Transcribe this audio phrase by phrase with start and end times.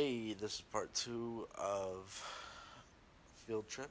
[0.00, 2.24] Hey, this is part two of
[3.44, 3.90] Field Trip.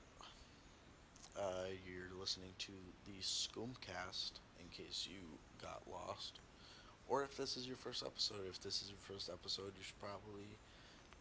[1.38, 2.72] Uh, you're listening to
[3.06, 5.20] the Scoomcast in case you
[5.62, 6.40] got lost.
[7.10, 10.00] Or if this is your first episode, if this is your first episode, you should
[10.00, 10.48] probably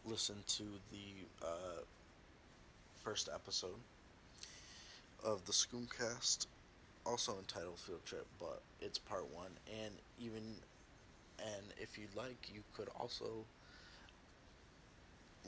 [0.05, 1.81] listen to the uh,
[3.03, 3.81] first episode
[5.21, 6.47] of the Scoomcast,
[7.05, 9.51] also entitled Field Trip, but it's part one.
[9.83, 10.43] And even,
[11.39, 13.43] and if you'd like, you could also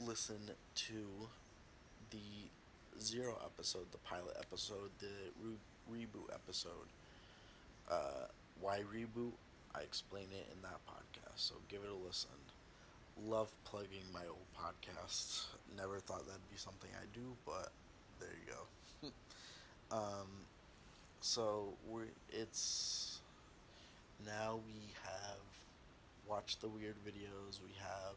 [0.06, 0.38] listen
[0.74, 1.28] to
[2.10, 2.48] the
[3.00, 5.06] zero episode, the pilot episode, the
[5.42, 6.88] re- reboot episode.
[7.90, 8.26] Uh,
[8.60, 9.32] why reboot?
[9.74, 12.30] I explain it in that podcast, so give it a listen.
[13.26, 15.46] Love plugging my old podcasts.
[15.76, 17.70] Never thought that'd be something I do, but
[18.18, 19.96] there you go.
[19.96, 20.28] um,
[21.20, 23.20] so we it's
[24.26, 25.40] now we have
[26.28, 27.60] watched the weird videos.
[27.62, 28.16] We have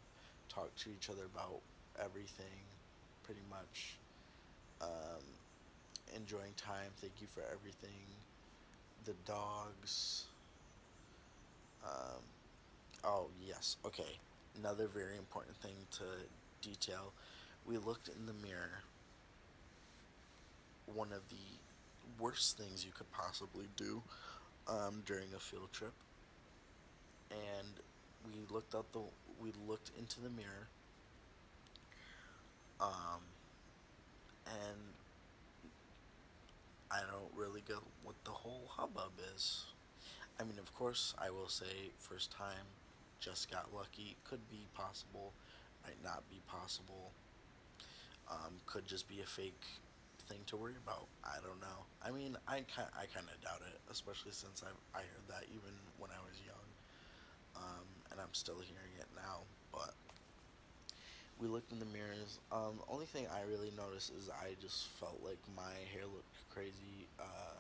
[0.50, 1.62] talked to each other about
[2.00, 2.64] everything,
[3.24, 3.98] pretty much.
[4.82, 5.24] Um,
[6.16, 6.92] enjoying time.
[6.98, 8.06] Thank you for everything.
[9.06, 10.26] The dogs.
[11.84, 12.22] Um,
[13.04, 13.78] oh, yes.
[13.86, 14.20] Okay.
[14.60, 16.04] Another very important thing to
[16.68, 17.12] detail.
[17.66, 18.84] We looked in the mirror.
[20.94, 24.02] One of the worst things you could possibly do
[24.68, 25.94] um, during a field trip.
[27.32, 27.68] And
[28.26, 29.02] we looked out the
[29.42, 30.68] we looked into the mirror
[32.80, 33.22] um,
[34.46, 34.80] and
[36.92, 39.66] I don't really get what the whole hubbub is.
[40.40, 42.66] I mean, of course, I will say first time,
[43.20, 44.16] just got lucky.
[44.24, 45.34] Could be possible,
[45.86, 47.12] might not be possible.
[48.30, 49.64] Um, could just be a fake
[50.30, 51.08] thing to worry about.
[51.24, 51.86] I don't know.
[52.04, 55.44] I mean, I kind I kind of doubt it, especially since I I heard that
[55.50, 56.68] even when I was young,
[57.56, 59.44] um, and I'm still hearing it now.
[59.72, 59.94] But
[61.44, 62.40] we looked in the mirrors.
[62.54, 67.12] Um, only thing I really noticed is I just felt like my hair looked crazy,
[67.20, 67.60] uh,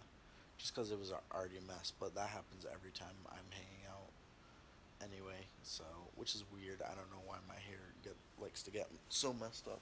[0.57, 1.91] just because it was already a mess.
[1.99, 4.07] But that happens every time I'm hanging out,
[5.03, 5.43] anyway.
[5.63, 5.83] So,
[6.15, 6.79] which is weird.
[6.81, 9.81] I don't know why my hair get likes to get so messed up.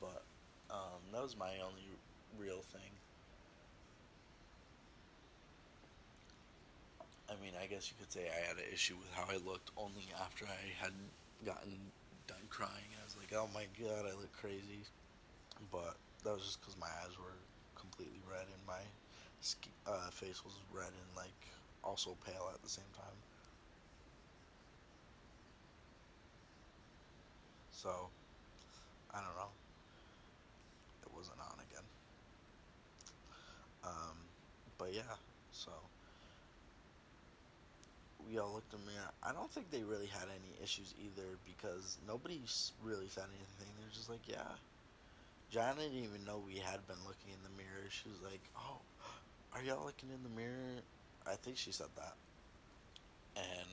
[0.00, 0.22] But
[0.70, 1.90] um, that was my only
[2.38, 2.94] real thing.
[7.26, 9.72] I mean, I guess you could say I had an issue with how I looked
[9.76, 10.92] only after I had
[11.44, 11.74] gotten
[12.56, 12.88] crying.
[12.96, 14.80] I was like, oh my god, I look crazy.
[15.70, 17.36] But that was just because my eyes were
[17.76, 18.80] completely red and my
[19.86, 21.36] uh, face was red and like
[21.84, 23.18] also pale at the same time.
[27.70, 28.08] So,
[29.12, 29.52] I don't know.
[31.04, 31.84] It wasn't on again.
[33.84, 34.16] Um,
[34.78, 35.20] but yeah,
[35.52, 35.70] so
[38.28, 39.10] we all looked in the mirror.
[39.22, 42.40] I don't think they really had any issues either because nobody
[42.82, 43.72] really said anything.
[43.78, 44.58] They're just like, yeah.
[45.50, 47.86] John didn't even know we had been looking in the mirror.
[47.88, 48.78] She was like, oh,
[49.54, 50.82] are y'all looking in the mirror?
[51.26, 52.14] I think she said that.
[53.36, 53.68] And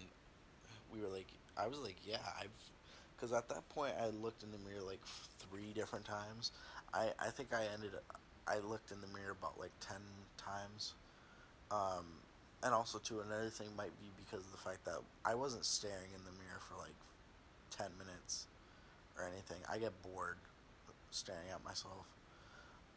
[0.94, 1.28] we were like,
[1.58, 2.52] I was like, yeah, I've.
[3.16, 5.00] Because at that point, I looked in the mirror like
[5.40, 6.52] three different times.
[6.94, 7.92] I, I think I ended.
[8.48, 9.98] I looked in the mirror about like 10
[10.38, 10.94] times.
[11.72, 12.06] Um,
[12.64, 16.12] and also too another thing might be because of the fact that I wasn't staring
[16.16, 16.96] in the mirror for like
[17.78, 18.48] 10 minutes
[19.18, 19.60] or anything.
[19.70, 20.38] I get bored
[21.12, 22.08] staring at myself.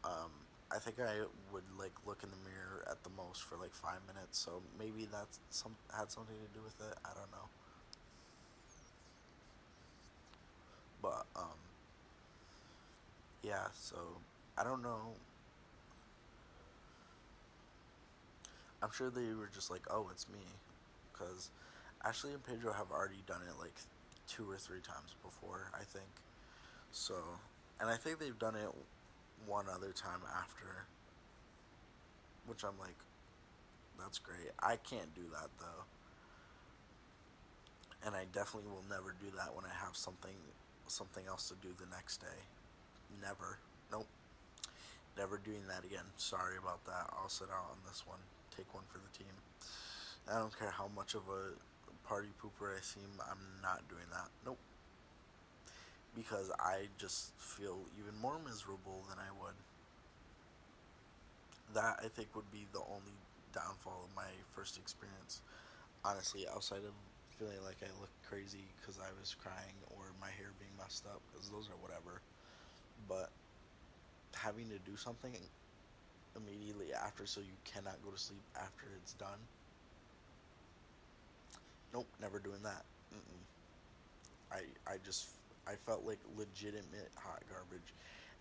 [0.03, 0.31] Um,
[0.71, 3.99] I think I would like look in the mirror at the most for like five
[4.07, 6.97] minutes, so maybe that's some had something to do with it.
[7.05, 7.47] I don't know.
[11.01, 11.59] But um,
[13.43, 13.97] yeah, so
[14.57, 15.13] I don't know
[18.81, 20.39] I'm sure they were just like, oh, it's me.
[21.11, 21.49] Because
[22.05, 23.73] Ashley and Pedro have already done it like
[24.27, 26.09] two or three times before, I think.
[26.91, 27.15] So,
[27.79, 28.69] and I think they've done it
[29.45, 30.85] one other time after.
[32.45, 32.95] Which I'm like,
[33.99, 34.51] that's great.
[34.61, 35.83] I can't do that though.
[38.05, 40.35] And I definitely will never do that when I have something
[40.85, 42.39] something else to do the next day.
[43.21, 43.57] Never.
[43.91, 44.07] Nope.
[45.17, 46.05] Never doing that again.
[46.15, 47.09] Sorry about that.
[47.11, 48.19] I'll sit out on this one
[48.57, 49.31] take one for the team.
[50.27, 51.53] I don't care how much of a
[52.07, 54.27] party pooper I seem, I'm not doing that.
[54.45, 54.57] Nope.
[56.15, 59.55] Because I just feel even more miserable than I would.
[61.75, 63.15] That I think would be the only
[63.53, 65.41] downfall of my first experience.
[66.03, 66.95] Honestly, outside of
[67.37, 71.21] feeling like I look crazy because I was crying or my hair being messed up,
[71.29, 72.21] because those are whatever.
[73.07, 73.29] But
[74.33, 75.35] having to do something
[76.37, 79.39] immediately after so you cannot go to sleep after it's done.
[81.93, 82.83] Nope, never doing that.
[83.13, 83.41] Mm-mm.
[84.51, 85.29] I I just
[85.67, 87.93] I felt like legitimate hot garbage.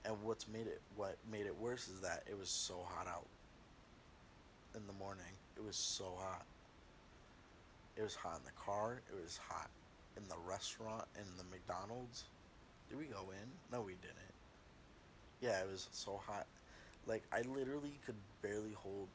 [0.04, 3.26] And what's made it what made it worse is that it was so hot out
[4.74, 5.24] in the morning.
[5.56, 6.44] It was so hot.
[7.96, 9.00] It was hot in the car.
[9.10, 9.70] It was hot
[10.16, 12.24] in the restaurant in the McDonald's.
[12.88, 13.48] Did we go in?
[13.72, 14.16] No, we didn't.
[15.40, 16.46] Yeah, it was so hot.
[17.06, 19.08] Like I literally could barely hold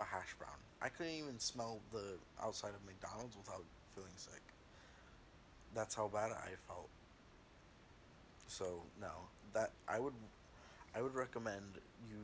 [0.00, 0.56] a hash brown.
[0.80, 3.64] I couldn't even smell the outside of McDonald's without
[3.94, 4.40] feeling sick.
[5.74, 6.88] That's how bad I felt.
[8.46, 9.10] So no,
[9.54, 10.14] that I would,
[10.94, 11.64] I would recommend
[12.10, 12.18] you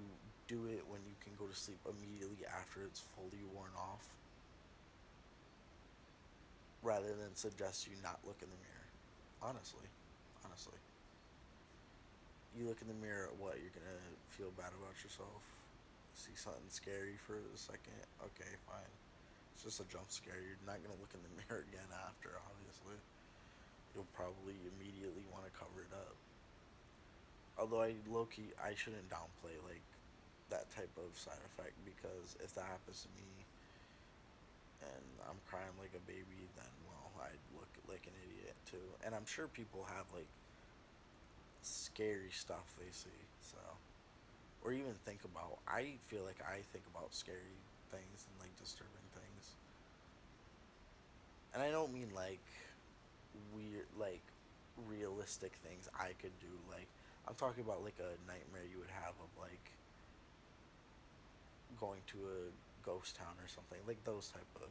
[0.46, 4.04] do it when you can go to sleep immediately after it's fully worn off,
[6.82, 8.88] rather than suggest you not look in the mirror.
[9.42, 9.86] Honestly,
[10.44, 10.78] honestly,
[12.58, 14.02] you look in the mirror, what you're gonna
[14.34, 15.46] feel bad about yourself
[16.18, 18.94] see something scary for a second, okay, fine.
[19.54, 20.34] It's just a jump scare.
[20.34, 22.98] You're not gonna look in the mirror again after, obviously.
[23.94, 26.18] You'll probably immediately want to cover it up.
[27.54, 29.82] Although I low key, I shouldn't downplay like
[30.50, 33.30] that type of side effect because if that happens to me
[34.86, 38.86] and I'm crying like a baby, then well, I'd look like an idiot too.
[39.02, 40.30] And I'm sure people have like
[41.68, 43.58] scary stuff they see, so
[44.64, 45.58] or even think about.
[45.66, 47.56] I feel like I think about scary
[47.90, 49.56] things and like disturbing things.
[51.54, 52.44] And I don't mean like
[53.54, 54.22] weird, like
[54.88, 56.52] realistic things I could do.
[56.70, 56.88] Like
[57.26, 59.72] I'm talking about like a nightmare you would have of like
[61.78, 62.40] going to a
[62.84, 63.78] ghost town or something.
[63.86, 64.68] Like those type of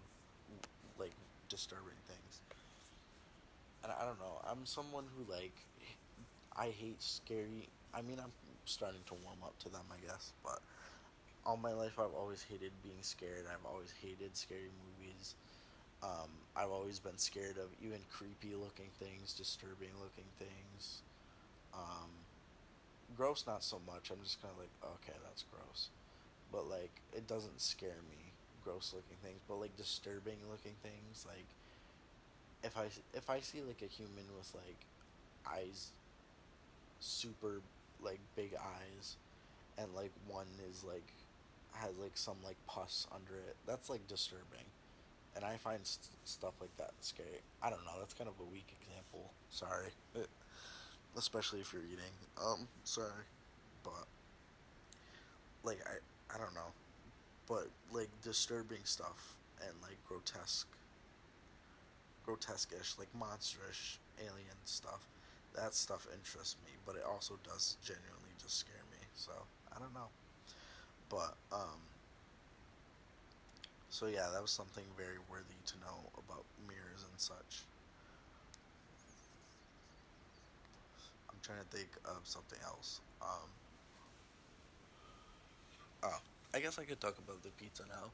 [1.00, 1.14] like
[1.50, 2.42] disturbing things.
[3.84, 4.42] And I don't know.
[4.44, 5.56] I'm someone who like
[6.58, 7.70] I hate scary.
[7.94, 8.32] I mean, I'm
[8.66, 10.34] starting to warm up to them, I guess.
[10.44, 10.60] But
[11.46, 13.46] all my life, I've always hated being scared.
[13.52, 15.36] I've always hated scary movies.
[16.04, 21.02] Um, I've always been scared of even creepy looking things, disturbing looking things.
[21.74, 22.10] Um,
[23.16, 24.12] gross, not so much.
[24.12, 25.90] I'm just kind of like, okay, that's gross.
[26.52, 28.34] But like, it doesn't scare me.
[28.64, 31.48] Gross looking things, but like disturbing looking things, like
[32.64, 34.86] if I if I see like a human with like
[35.48, 35.92] eyes
[37.00, 37.62] super
[38.04, 39.18] like big eyes,
[39.78, 41.12] and like one is like
[41.74, 43.56] has like some like pus under it.
[43.66, 44.66] That's like disturbing,
[45.36, 47.42] and I find st- stuff like that scary.
[47.62, 47.94] I don't know.
[48.00, 49.32] That's kind of a weak example.
[49.50, 49.90] Sorry,
[51.18, 52.14] especially if you're eating.
[52.44, 53.26] Um, sorry,
[53.84, 54.06] but
[55.64, 56.72] like I I don't know,
[57.48, 60.68] but like disturbing stuff and like grotesque,
[62.26, 65.08] grotesque-ish, like monsterish alien stuff
[65.58, 69.02] that stuff interests me, but it also does genuinely just scare me.
[69.16, 69.32] So
[69.76, 70.10] I don't know,
[71.10, 71.82] but um,
[73.90, 77.66] so yeah, that was something very worthy to know about mirrors and such.
[81.30, 83.02] I'm trying to think of something else.
[83.22, 83.50] Um,
[86.04, 86.20] oh,
[86.54, 88.12] I guess I could talk about the pizza now.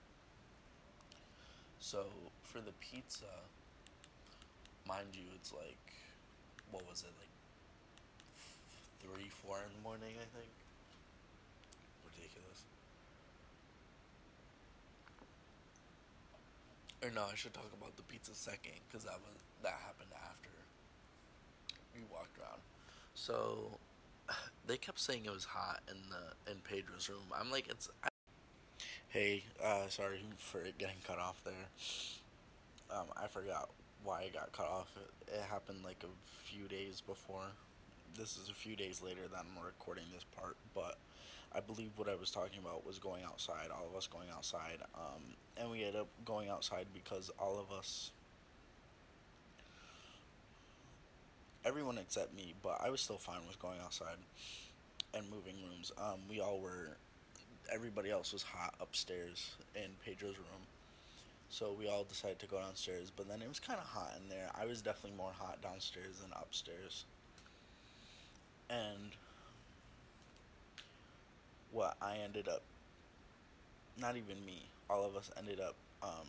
[1.79, 2.05] So
[2.43, 3.25] for the pizza,
[4.87, 5.77] mind you, it's like
[6.71, 7.32] what was it like
[9.03, 10.51] three, four in the morning, I think.
[12.07, 12.63] Ridiculous.
[17.03, 20.49] Or no, I should talk about the pizza second, because that was that happened after
[21.93, 22.61] we walked around.
[23.13, 23.77] So
[24.67, 27.27] they kept saying it was hot in the in Pedro's room.
[27.37, 27.89] I'm like, it's.
[28.03, 28.07] I,
[29.09, 31.67] hey, uh, sorry for getting cut off there.
[32.89, 33.69] Um, I forgot
[34.03, 34.95] why it got cut off.
[34.95, 37.51] It, it happened like a few days before
[38.17, 40.97] this is a few days later that I'm recording this part, but
[41.53, 44.79] I believe what I was talking about was going outside, all of us going outside,
[44.95, 45.21] um,
[45.57, 48.11] and we ended up going outside because all of us,
[51.65, 54.17] everyone except me, but I was still fine with going outside
[55.13, 55.91] and moving rooms.
[55.97, 56.97] Um, we all were,
[57.73, 60.67] everybody else was hot upstairs in Pedro's room.
[61.49, 64.27] So we all decided to go downstairs, but then it was kind of hot in
[64.27, 64.49] there.
[64.59, 67.05] I was definitely more hot downstairs than upstairs
[68.73, 69.11] and
[71.71, 72.61] what I ended up
[73.99, 76.27] not even me all of us ended up um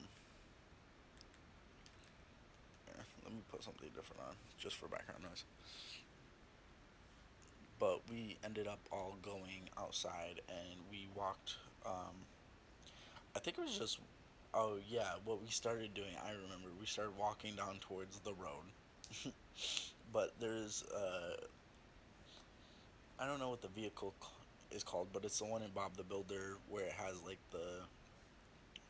[3.25, 5.45] let me put something different on just for background noise.
[7.81, 12.15] But we ended up all going outside and we walked um
[13.35, 13.99] I think it was just
[14.53, 18.69] oh yeah what we started doing I remember we started walking down towards the road.
[20.13, 21.35] But there's uh
[23.19, 24.15] I don't know what the vehicle
[24.71, 27.83] is called, but it's the one in Bob the Builder where it has like the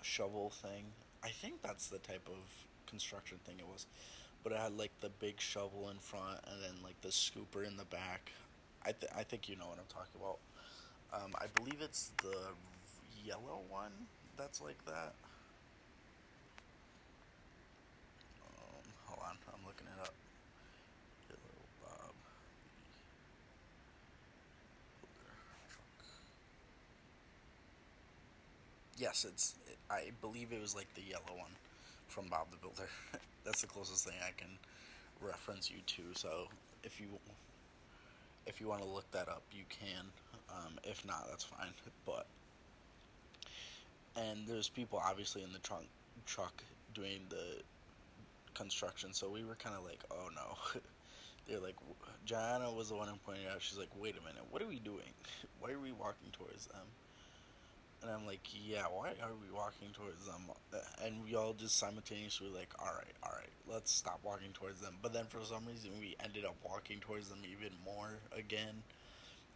[0.03, 0.85] shovel thing.
[1.23, 2.39] I think that's the type of
[2.87, 3.87] construction thing it was.
[4.45, 7.77] but it had like the big shovel in front and then like the scooper in
[7.77, 8.33] the back.
[8.85, 10.39] I th- I think you know what I'm talking about.
[11.13, 12.37] Um, I believe it's the
[13.25, 13.93] yellow one
[14.39, 15.15] that's like that.
[18.43, 20.15] Um, hold on, I'm looking it up.
[21.29, 22.15] Yellow Bob.
[28.97, 29.55] Yes, it's.
[29.91, 31.51] I believe it was like the yellow one
[32.07, 32.89] from Bob the Builder.
[33.45, 34.51] That's the closest thing I can
[35.21, 36.03] reference you to.
[36.15, 36.49] So
[36.83, 37.09] if you
[38.47, 40.07] if you want to look that up, you can.
[40.51, 41.69] Um, if not, that's fine.
[42.07, 42.27] But
[44.17, 45.87] and there's people obviously in the trunk
[46.27, 46.63] truck
[46.95, 47.63] doing the
[48.55, 50.81] construction, so we were kind of like, oh no.
[51.47, 51.77] They're like,
[52.25, 53.61] Joanna was the one who pointed out.
[53.61, 55.13] She's like, wait a minute, what are we doing?
[55.61, 56.87] Why are we walking towards them?
[58.05, 60.51] And I'm like, yeah, why are we walking towards them?
[61.03, 64.97] And we all just simultaneously like, all right, all right, let's stop walking towards them.
[65.01, 68.83] But then for some reason, we ended up walking towards them even more again.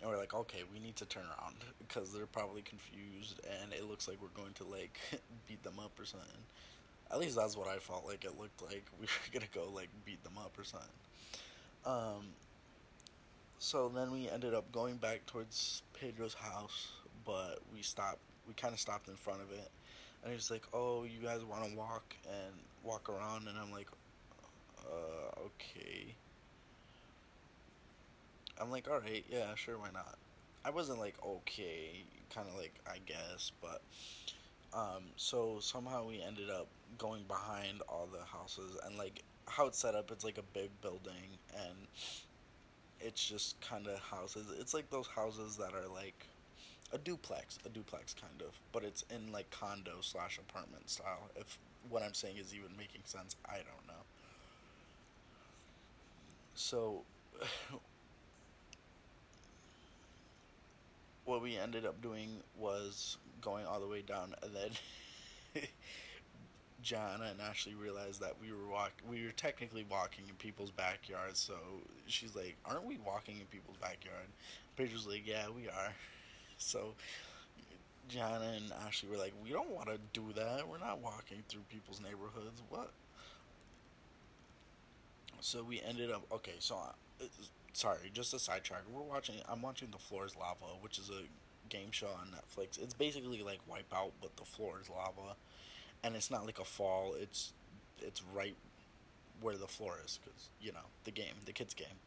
[0.01, 3.85] And we're like, okay, we need to turn around because they're probably confused, and it
[3.85, 4.99] looks like we're going to like
[5.47, 6.29] beat them up or something.
[7.11, 8.25] At least that's what I felt like.
[8.25, 10.89] It looked like we were gonna go like beat them up or something.
[11.85, 12.33] Um.
[13.61, 16.93] So then we ended up going back towards Pedro's house,
[17.25, 19.71] but we stopped we kind of stopped in front of it,
[20.25, 23.89] and he's like, "Oh, you guys want to walk and walk around?" And I'm like,
[24.81, 26.15] "Uh, okay."
[28.61, 30.17] I'm like, "All right, yeah, sure, why not?"
[30.65, 33.83] I wasn't like okay, kind of like I guess, but
[34.75, 36.67] um, so somehow we ended up
[36.99, 40.11] going behind all the houses and like how it's set up.
[40.11, 41.87] It's like a big building and
[43.01, 44.47] it's just kind of houses.
[44.59, 46.27] It's like those houses that are like
[46.93, 51.31] a duplex, a duplex kind of, but it's in like condo slash apartment style.
[51.37, 54.05] If what I'm saying is even making sense, I don't know.
[56.55, 57.03] So,
[61.25, 62.29] what we ended up doing
[62.59, 65.63] was going all the way down, and then
[66.83, 71.39] Jana and Ashley realized that we were walk we were technically walking in people's backyards.
[71.39, 71.55] So
[72.07, 74.27] she's like, "Aren't we walking in people's backyard?"
[74.77, 75.93] Pedro's like, "Yeah, we are."
[76.59, 76.95] So
[78.09, 80.69] Jana and Ashley were like, "We don't want to do that.
[80.69, 82.63] We're not walking through people's neighborhoods.
[82.69, 82.91] What?"
[85.41, 86.57] So we ended up okay.
[86.59, 87.25] So uh,
[87.73, 88.83] sorry, just a sidetrack.
[88.93, 89.37] We're watching.
[89.49, 91.23] I'm watching The Floor Is Lava, which is a
[91.69, 92.81] game show on Netflix.
[92.83, 95.37] It's basically like Wipeout, but the floor is lava,
[96.03, 97.15] and it's not like a fall.
[97.21, 97.53] It's
[98.01, 98.57] it's right
[99.41, 101.99] where the floor is because you know the game, the kids game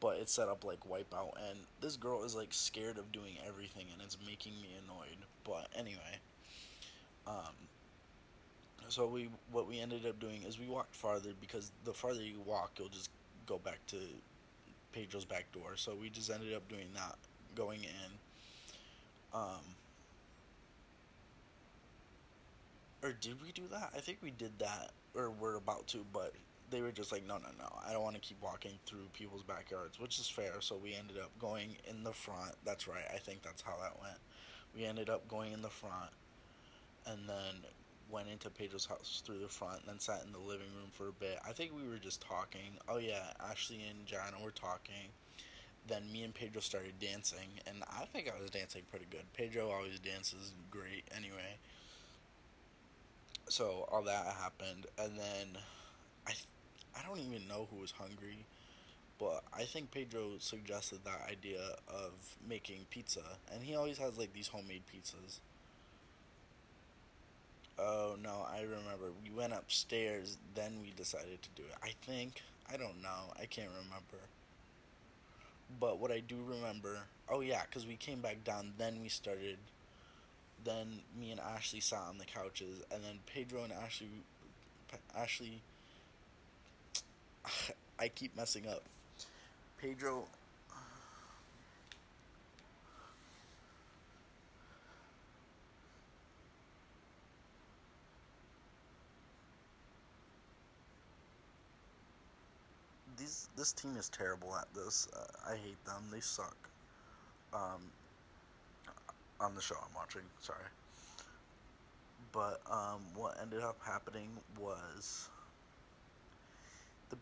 [0.00, 3.86] but it's set up like Wipeout, and this girl is like scared of doing everything,
[3.92, 5.18] and it's making me annoyed.
[5.44, 6.18] But anyway,
[7.26, 7.54] um,
[8.88, 12.40] so we what we ended up doing is we walked farther because the farther you
[12.44, 13.10] walk, you'll just
[13.46, 13.96] go back to
[14.92, 15.76] Pedro's back door.
[15.76, 17.16] So we just ended up doing that,
[17.54, 18.10] going in.
[19.32, 19.76] Um,
[23.02, 23.90] or did we do that?
[23.94, 26.32] I think we did that, or we're about to, but
[26.70, 29.42] they were just like, no, no, no, I don't want to keep walking through people's
[29.42, 30.54] backyards, which is fair.
[30.60, 32.54] So we ended up going in the front.
[32.64, 33.04] That's right.
[33.12, 34.18] I think that's how that went.
[34.74, 36.10] We ended up going in the front,
[37.06, 37.64] and then
[38.10, 41.08] went into Pedro's house through the front, and then sat in the living room for
[41.08, 41.38] a bit.
[41.46, 42.78] I think we were just talking.
[42.88, 45.10] Oh yeah, Ashley and Jana were talking.
[45.88, 49.24] Then me and Pedro started dancing, and I think I was dancing pretty good.
[49.32, 51.56] Pedro always dances great, anyway.
[53.48, 55.58] So all that happened, and then
[56.28, 56.34] I
[56.96, 58.44] I don't even know who was hungry,
[59.18, 62.12] but I think Pedro suggested that idea of
[62.48, 65.38] making pizza, and he always has like these homemade pizzas.
[67.78, 69.12] Oh no, I remember.
[69.22, 71.76] We went upstairs, then we decided to do it.
[71.82, 72.42] I think
[72.72, 73.32] I don't know.
[73.40, 74.18] I can't remember.
[75.78, 79.58] But what I do remember, oh yeah, because we came back down, then we started.
[80.62, 84.08] Then me and Ashley sat on the couches, and then Pedro and Ashley,
[85.16, 85.62] Ashley
[87.98, 88.82] I keep messing up.
[89.78, 90.24] Pedro.
[103.18, 105.08] These this team is terrible at this.
[105.14, 106.04] Uh, I hate them.
[106.10, 106.56] They suck.
[107.52, 107.82] Um,
[109.40, 110.22] on the show I'm watching.
[110.40, 110.58] Sorry.
[112.32, 114.28] But um, what ended up happening
[114.58, 115.28] was
[117.10, 117.16] the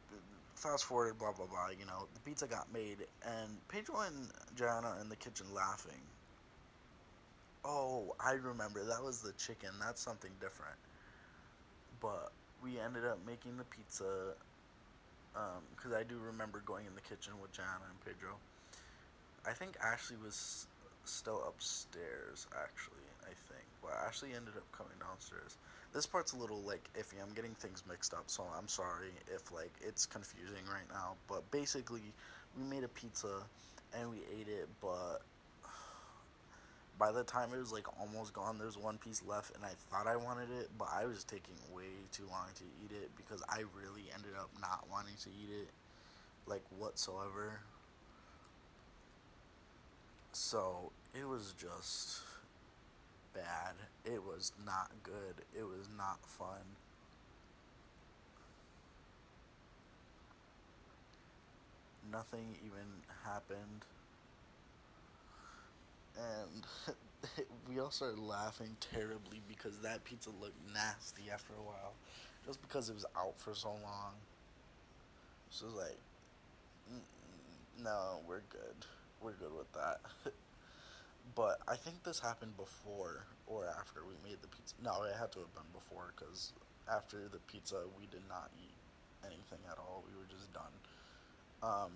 [0.54, 1.68] fast forward, blah blah blah.
[1.78, 6.00] You know, the pizza got made, and Pedro and Jana in the kitchen laughing.
[7.64, 9.71] Oh, I remember that was the chicken.
[9.80, 10.76] That's something different.
[12.00, 14.35] But we ended up making the pizza,
[15.35, 18.37] um, because I do remember going in the kitchen with Jana and Pedro.
[19.47, 20.66] I think Ashley was
[21.04, 23.04] still upstairs, actually.
[23.23, 25.59] I think, but Ashley ended up coming downstairs.
[25.95, 27.21] This part's a little like iffy.
[27.23, 31.14] I'm getting things mixed up, so I'm sorry if like it's confusing right now.
[31.28, 32.02] But basically,
[32.57, 33.42] we made a pizza
[33.99, 35.18] and we ate it, but
[36.99, 40.07] by the time it was like almost gone, there's one piece left, and I thought
[40.07, 43.61] I wanted it, but I was taking way too long to eat it because I
[43.83, 45.68] really ended up not wanting to eat it,
[46.47, 47.61] like whatsoever.
[50.33, 52.21] So it was just
[53.35, 53.75] bad.
[54.04, 55.44] It was not good.
[55.56, 56.64] It was not fun.
[62.11, 62.87] Nothing even
[63.25, 63.85] happened.
[66.16, 66.66] And
[67.68, 71.92] we all started laughing terribly because that pizza looked nasty after a while.
[72.47, 74.14] Just because it was out for so long.
[75.50, 75.99] So was like,
[77.82, 78.87] no, we're good.
[79.20, 80.00] We're good with that.
[81.35, 84.75] but I think this happened before or after we made the pizza.
[84.82, 86.52] No, it had to have been before because
[86.90, 88.75] after the pizza, we did not eat
[89.25, 90.04] anything at all.
[90.06, 90.75] We were just done.
[91.62, 91.92] Um,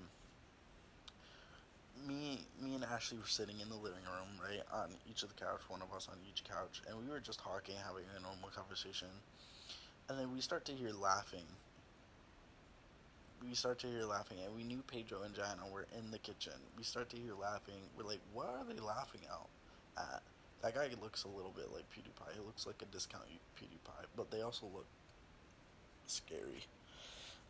[2.07, 5.39] me, me and Ashley were sitting in the living room, right, on each of the
[5.39, 8.49] couch, one of us on each couch, and we were just talking, having a normal
[8.51, 9.09] conversation,
[10.09, 11.47] and then we start to hear laughing.
[13.49, 16.53] We start to hear laughing, and we knew Pedro and Jana were in the kitchen.
[16.77, 17.75] We start to hear laughing.
[17.97, 19.49] We're like, what are they laughing out
[19.97, 20.23] at?
[20.63, 22.35] That guy looks a little bit like PewDiePie.
[22.35, 23.25] He looks like a discount
[23.61, 24.87] PewDiePie, but they also look
[26.07, 26.65] scary.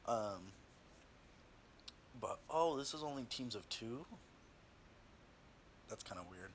[0.08, 0.40] Um,
[2.20, 4.06] but oh, this is only teams of two.
[5.88, 6.50] That's kind of weird,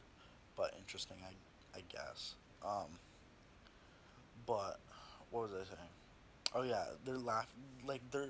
[0.56, 2.34] but interesting, I I guess.
[2.66, 2.90] Um,
[4.48, 4.80] but
[5.30, 5.90] what was I saying?
[6.56, 8.30] Oh yeah, they're laughing like they're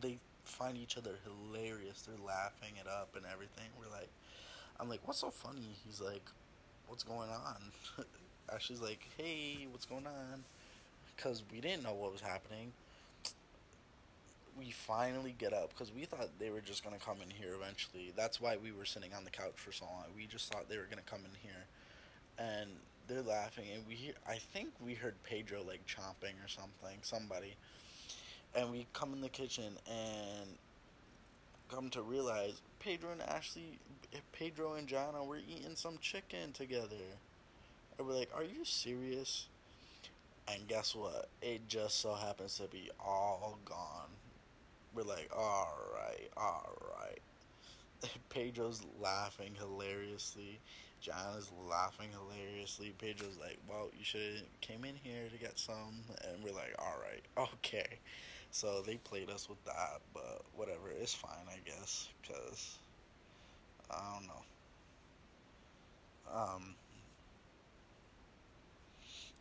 [0.00, 0.18] they
[0.50, 2.02] find each other hilarious.
[2.02, 3.66] They're laughing it up and everything.
[3.78, 4.10] We're like,
[4.78, 5.76] I'm like, what's so funny?
[5.86, 6.24] He's like,
[6.86, 7.56] what's going on?
[8.54, 10.44] Ashley's like, hey, what's going on?
[11.14, 12.72] Because we didn't know what was happening.
[14.58, 17.54] We finally get up because we thought they were just going to come in here
[17.54, 18.12] eventually.
[18.16, 20.04] That's why we were sitting on the couch for so long.
[20.16, 21.64] We just thought they were going to come in here.
[22.38, 22.70] And
[23.06, 23.66] they're laughing.
[23.74, 27.54] And we hear, I think we heard Pedro like chomping or something, somebody.
[28.54, 30.48] And we come in the kitchen and
[31.68, 33.78] come to realize Pedro and Ashley,
[34.32, 36.96] Pedro and Jana were eating some chicken together.
[37.98, 39.46] And we're like, are you serious?
[40.48, 41.28] And guess what?
[41.42, 44.08] It just so happens to be all gone.
[44.94, 47.20] We're like, alright, alright.
[48.30, 50.58] Pedro's laughing hilariously.
[51.00, 52.94] Jana's laughing hilariously.
[52.98, 56.00] Pedro's like, well, you should have came in here to get some.
[56.28, 57.98] And we're like, alright, okay.
[58.50, 62.78] So they played us with that, but whatever, it's fine, I guess, because
[63.90, 64.42] I don't know.
[66.32, 66.74] Um,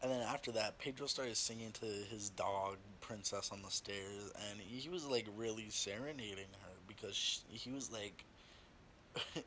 [0.02, 4.60] and then after that, Pedro started singing to his dog, Princess, on the stairs, and
[4.60, 8.24] he was like really serenading her because she, he was like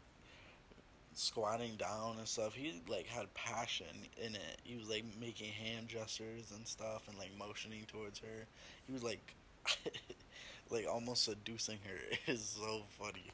[1.15, 2.55] squatting down and stuff.
[2.55, 4.61] He like had passion in it.
[4.65, 8.47] He was like making hand gestures and stuff and like motioning towards her.
[8.87, 9.35] He was like
[10.71, 13.31] like almost seducing her is so funny.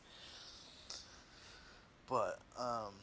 [2.09, 2.95] But um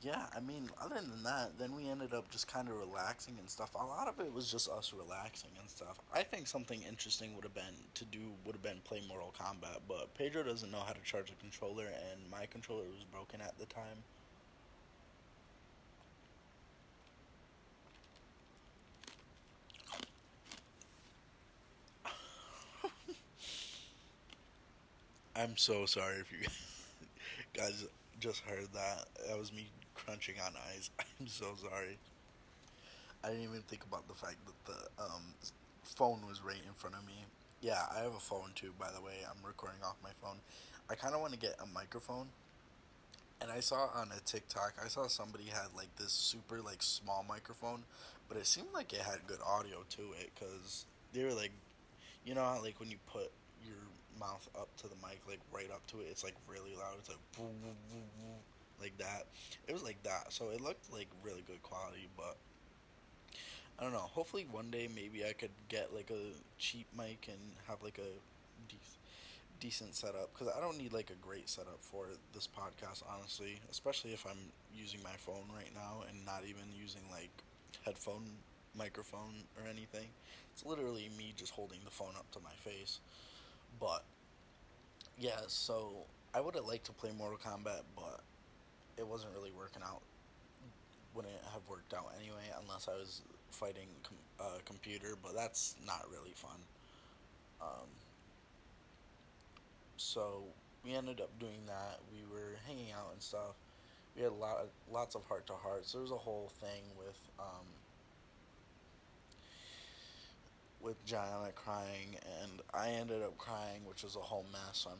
[0.00, 3.50] yeah, I mean, other than that, then we ended up just kind of relaxing and
[3.50, 3.74] stuff.
[3.74, 5.98] A lot of it was just us relaxing and stuff.
[6.14, 9.80] I think something interesting would have been to do would have been play Mortal Kombat,
[9.88, 13.58] but Pedro doesn't know how to charge a controller, and my controller was broken at
[13.58, 14.04] the time.
[25.38, 26.38] I'm so sorry if you
[27.54, 27.86] guys
[28.18, 29.04] just heard that.
[29.28, 30.90] That was me crunching on ice.
[31.20, 31.96] I'm so sorry.
[33.22, 35.22] I didn't even think about the fact that the um,
[35.84, 37.24] phone was right in front of me.
[37.60, 39.12] Yeah, I have a phone too, by the way.
[39.28, 40.38] I'm recording off my phone.
[40.90, 42.26] I kind of want to get a microphone.
[43.40, 47.24] And I saw on a TikTok, I saw somebody had like this super like small
[47.28, 47.84] microphone,
[48.28, 51.52] but it seemed like it had good audio to it because they were like,
[52.24, 53.30] you know how like when you put
[53.64, 53.76] your
[54.18, 56.06] mouth up to the mic, like right up to it.
[56.10, 56.94] It's like really loud.
[56.98, 57.18] It's like
[58.80, 59.26] like that.
[59.66, 60.32] It was like that.
[60.32, 62.36] So it looked like really good quality, but
[63.78, 63.98] I don't know.
[63.98, 68.10] Hopefully one day maybe I could get like a cheap mic and have like a
[68.68, 68.76] de-
[69.60, 73.60] decent setup because I don't need like a great setup for this podcast, honestly.
[73.70, 77.30] Especially if I'm using my phone right now and not even using like
[77.84, 78.24] headphone
[78.76, 80.08] microphone or anything.
[80.52, 83.00] It's literally me just holding the phone up to my face.
[83.80, 84.04] But
[85.18, 88.20] yeah, so I would have liked to play Mortal Kombat, but
[88.96, 90.02] it wasn't really working out.
[91.14, 93.88] Wouldn't have worked out anyway unless I was fighting
[94.40, 96.60] a uh, computer, but that's not really fun.
[97.60, 97.88] Um,
[99.96, 100.42] so
[100.84, 101.98] we ended up doing that.
[102.12, 103.56] We were hanging out and stuff.
[104.16, 105.92] We had a lot, lots of heart to hearts.
[105.92, 107.66] There was a whole thing with um,
[110.80, 114.86] with Gianna crying, and I ended up crying, which was a whole mess.
[114.90, 114.98] I'm,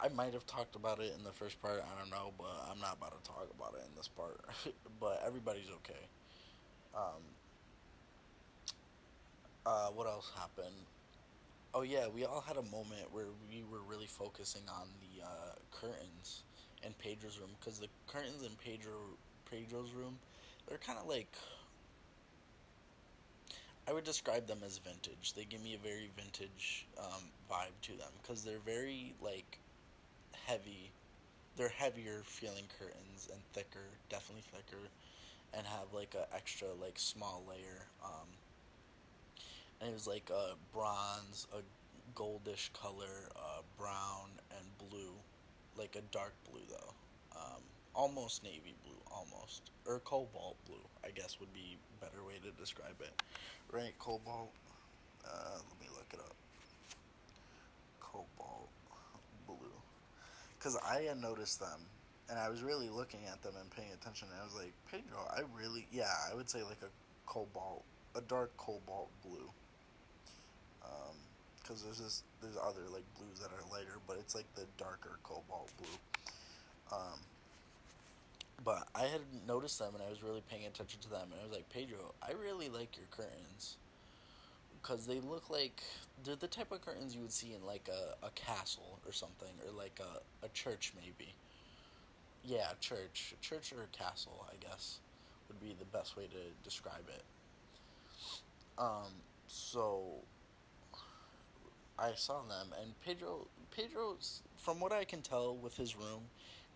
[0.00, 1.82] I might have talked about it in the first part.
[1.84, 4.40] I don't know, but I'm not about to talk about it in this part.
[5.00, 6.06] but everybody's okay.
[6.94, 7.22] Um,
[9.66, 10.74] uh, what else happened?
[11.72, 15.52] Oh yeah, we all had a moment where we were really focusing on the uh,
[15.70, 16.42] curtains
[16.82, 18.92] in Pedro's room because the curtains in Pedro
[19.48, 20.18] Pedro's room,
[20.66, 21.32] they're kind of like
[23.90, 25.32] I would describe them as vintage.
[25.34, 29.58] They give me a very vintage um, vibe to them because they're very like
[30.46, 30.92] heavy.
[31.56, 34.80] They're heavier feeling curtains and thicker, definitely thicker,
[35.52, 37.82] and have like a extra like small layer.
[38.04, 38.28] Um,
[39.80, 41.60] and it was like a bronze, a
[42.16, 45.14] goldish color, uh, brown and blue,
[45.76, 46.94] like a dark blue though,
[47.36, 47.62] um,
[47.94, 50.84] almost navy blue, almost or cobalt blue.
[51.04, 53.22] I guess would be better way to describe it.
[53.72, 54.52] Right, cobalt.
[55.24, 56.34] Uh, let me look it up.
[58.00, 58.68] Cobalt
[59.46, 59.56] blue.
[60.58, 61.80] Because I had noticed them,
[62.28, 64.28] and I was really looking at them and paying attention.
[64.32, 66.90] And I was like, Pedro, I really, yeah, I would say like a
[67.26, 67.84] cobalt,
[68.16, 69.48] a dark cobalt blue.
[70.84, 71.16] Um,
[71.62, 75.18] Because there's this, there's other like blues that are lighter, but it's like the darker
[75.22, 75.98] cobalt blue.
[76.92, 77.18] Um,
[78.64, 81.44] but I had noticed them and I was really paying attention to them and I
[81.44, 83.76] was like, Pedro, I really like your curtains
[84.80, 85.82] because they look like
[86.24, 89.48] they're the type of curtains you would see in like a, a castle or something
[89.64, 91.32] or like a, a church maybe.
[92.44, 94.98] Yeah, church, church or castle, I guess
[95.48, 97.22] would be the best way to describe it.
[98.78, 99.12] Um,
[99.48, 100.02] so
[101.98, 103.46] I saw them and Pedro
[103.76, 106.22] Pedro's from what I can tell with his room,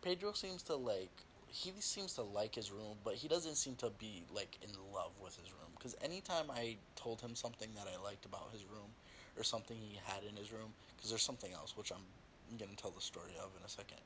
[0.03, 1.11] Pedro seems to like
[1.55, 5.13] he seems to like his room, but he doesn't seem to be like in love
[5.23, 5.71] with his room.
[5.77, 8.91] Because anytime I told him something that I liked about his room,
[9.39, 12.91] or something he had in his room, because there's something else which I'm gonna tell
[12.91, 14.03] the story of in a second.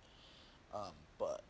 [0.75, 1.43] Um, but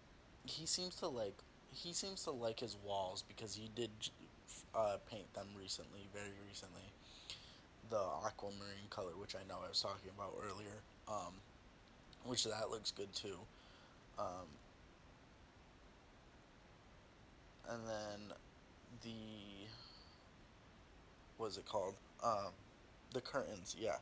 [0.46, 1.34] he seems to like
[1.72, 3.90] he seems to like his walls because he did
[4.76, 6.92] uh, paint them recently, very recently.
[7.90, 11.34] The aquamarine color, which I know I was talking about earlier, um,
[12.24, 13.38] which that looks good too.
[14.18, 14.46] Um,
[17.70, 18.36] and then
[19.02, 19.68] the
[21.36, 21.94] what is it called?
[22.22, 22.52] Um,
[23.12, 23.96] the curtains, yeah.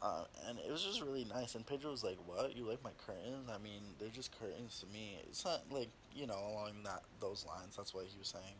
[0.00, 1.54] Uh, and it was just really nice.
[1.54, 2.56] And Pedro was like, "What?
[2.56, 3.48] You like my curtains?
[3.48, 5.18] I mean, they're just curtains to me.
[5.28, 7.76] It's not like you know along that those lines.
[7.76, 8.56] That's what he was saying."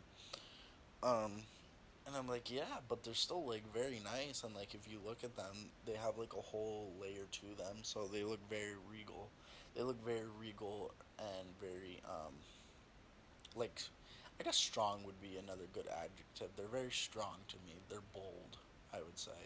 [1.02, 1.42] Um,
[2.06, 4.44] and I'm like, "Yeah, but they're still like very nice.
[4.44, 7.78] And like if you look at them, they have like a whole layer to them,
[7.82, 9.28] so they look very regal.
[9.74, 12.34] They look very regal and very um,
[13.56, 13.82] like
[14.40, 16.48] I guess strong would be another good adjective.
[16.56, 17.74] They're very strong to me.
[17.88, 18.56] They're bold,
[18.92, 19.38] I would say.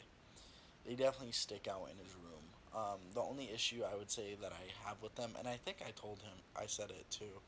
[0.86, 2.44] They definitely stick out in his room.
[2.74, 5.78] Um, the only issue I would say that I have with them, and I think
[5.86, 7.40] I told him, I said it too,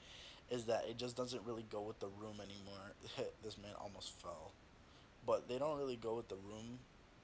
[0.51, 2.93] is that it just doesn't really go with the room anymore.
[3.45, 4.53] this man almost fell.
[5.27, 6.79] But they don't really go with the room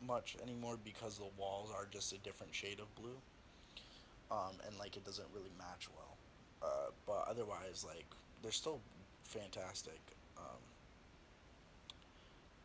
[0.06, 3.16] much anymore because the walls are just a different shade of blue.
[4.30, 6.16] Um, and like it doesn't really match well.
[6.62, 8.06] Uh, but otherwise, like
[8.42, 8.80] they're still
[9.24, 10.00] fantastic.
[10.38, 10.60] Um,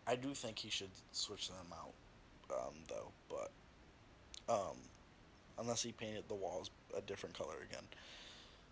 [0.07, 1.93] I do think he should switch them out,
[2.57, 3.11] um, though.
[3.29, 3.51] But
[4.53, 4.77] um,
[5.59, 7.83] unless he painted the walls a different color again.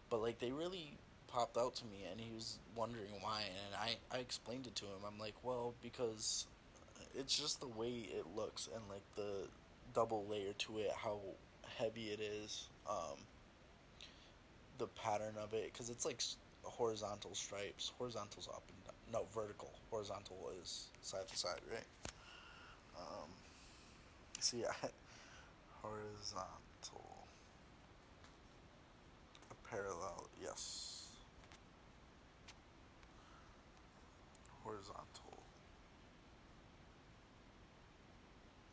[0.10, 0.93] But like they really
[1.28, 4.86] popped out to me, and he was wondering why, and I I explained it to
[4.86, 5.04] him.
[5.06, 6.47] I'm like, well, because
[7.15, 9.47] it's just the way it looks, and like the
[9.93, 11.19] double layer to it, how
[11.78, 13.17] heavy it is, um,
[14.78, 16.21] the pattern of it, because it's like
[16.69, 17.91] horizontal stripes.
[17.97, 19.21] Horizontal's up and down.
[19.21, 19.71] No, vertical.
[19.89, 22.12] Horizontal is side to side, right?
[22.97, 23.30] Um,
[24.39, 24.88] see, I,
[25.82, 27.27] horizontal.
[29.51, 31.08] A parallel, yes.
[34.63, 35.38] Horizontal.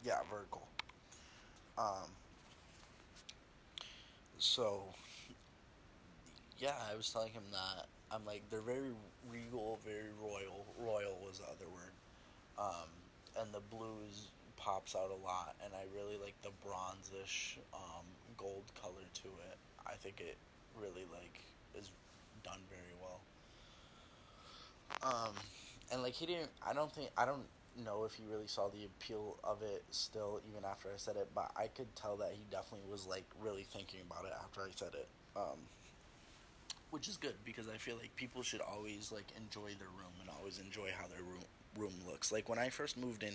[0.04, 0.66] Yeah, vertical.
[1.78, 2.11] Um,
[4.38, 4.83] so
[6.64, 8.92] yeah, I was telling him that I'm like they're very
[9.31, 10.64] regal, very royal.
[10.81, 11.92] Royal was the other word,
[12.59, 12.88] um,
[13.38, 18.07] and the blue is pops out a lot, and I really like the bronzish um,
[18.38, 19.59] gold color to it.
[19.87, 20.38] I think it
[20.81, 21.38] really like
[21.79, 21.90] is
[22.42, 23.20] done very well.
[25.03, 25.35] Um,
[25.92, 26.50] and like he didn't.
[26.66, 27.11] I don't think.
[27.18, 27.44] I don't
[27.85, 31.29] know if he really saw the appeal of it still, even after I said it.
[31.35, 34.70] But I could tell that he definitely was like really thinking about it after I
[34.74, 35.09] said it.
[35.37, 35.59] Um,
[36.94, 40.30] which is good because I feel like people should always like enjoy their room and
[40.38, 41.42] always enjoy how their room
[41.76, 42.30] room looks.
[42.30, 43.35] Like when I first moved in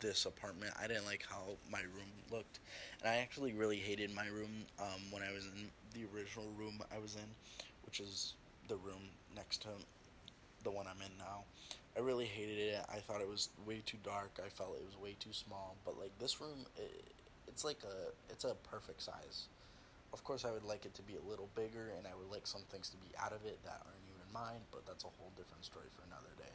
[0.00, 2.60] this apartment, I didn't like how my room looked,
[3.00, 6.82] and I actually really hated my room um, when I was in the original room
[6.94, 7.24] I was in,
[7.86, 8.34] which is
[8.68, 9.68] the room next to
[10.62, 11.44] the one I'm in now.
[11.96, 12.84] I really hated it.
[12.92, 14.38] I thought it was way too dark.
[14.44, 15.76] I felt it was way too small.
[15.86, 17.14] But like this room, it,
[17.48, 19.46] it's like a it's a perfect size.
[20.14, 22.46] Of course, I would like it to be a little bigger, and I would like
[22.46, 24.62] some things to be out of it that aren't even mine.
[24.70, 26.54] But that's a whole different story for another day.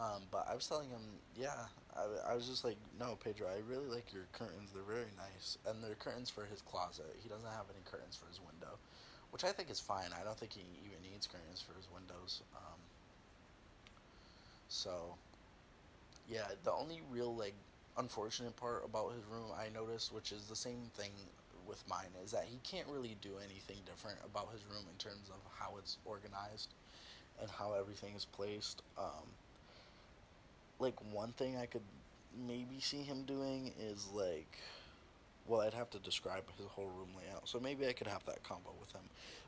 [0.00, 1.04] Um, but I was telling him,
[1.36, 4.72] yeah, I, I was just like, no, Pedro, I really like your curtains.
[4.72, 7.04] They're very nice, and they're curtains for his closet.
[7.22, 8.80] He doesn't have any curtains for his window,
[9.30, 10.08] which I think is fine.
[10.16, 12.40] I don't think he even needs curtains for his windows.
[12.56, 12.80] Um,
[14.72, 15.20] so,
[16.32, 17.54] yeah, the only real like
[17.98, 21.12] unfortunate part about his room I noticed, which is the same thing
[21.66, 25.30] with mine, is that he can't really do anything different about his room in terms
[25.30, 26.74] of how it's organized
[27.40, 28.82] and how everything is placed.
[28.98, 29.26] Um,
[30.80, 31.82] like one thing I could
[32.46, 34.58] maybe see him doing is like
[35.46, 38.42] well I'd have to describe his whole room layout so maybe I could have that
[38.42, 39.02] combo with him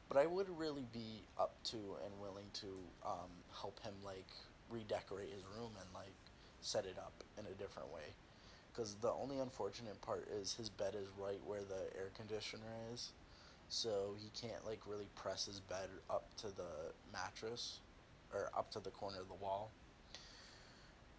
[0.08, 2.66] but I would really be up to and willing to
[3.06, 4.26] um, help him like
[4.70, 6.12] redecorate his room and like
[6.60, 8.02] set it up in a different way
[8.72, 13.12] because the only unfortunate part is his bed is right where the air conditioner is
[13.68, 17.80] so he can't like really press his bed up to the mattress
[18.32, 19.70] or up to the corner of the wall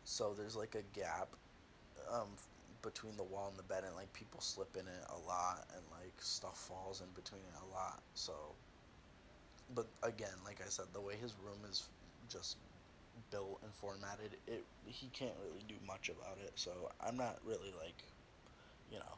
[0.05, 1.29] so there's like a gap
[2.11, 2.27] um,
[2.81, 5.81] between the wall and the bed, and like people slip in it a lot, and
[5.91, 8.01] like stuff falls in between it a lot.
[8.13, 8.33] So,
[9.73, 11.87] but again, like I said, the way his room is
[12.29, 12.57] just
[13.31, 16.51] built and formatted, it he can't really do much about it.
[16.55, 16.71] So
[17.05, 18.03] I'm not really like,
[18.91, 19.15] you know,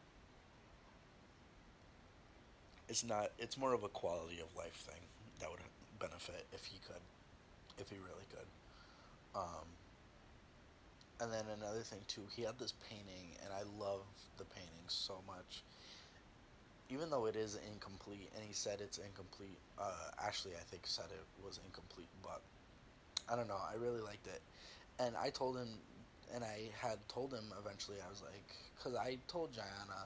[2.87, 3.31] it's not.
[3.39, 5.01] It's more of a quality of life thing
[5.39, 5.59] that would
[5.99, 7.01] benefit if he could,
[7.77, 8.47] if he really could.
[9.35, 9.67] Um,
[11.19, 14.01] and then another thing too, he had this painting, and I love
[14.37, 15.63] the painting so much.
[16.89, 19.57] Even though it is incomplete, and he said it's incomplete.
[19.79, 22.41] Uh, Ashley, I think, said it was incomplete, but
[23.29, 23.57] I don't know.
[23.57, 24.41] I really liked it,
[24.99, 25.69] and I told him,
[26.33, 27.97] and I had told him eventually.
[28.05, 30.05] I was like, because I told Jayana,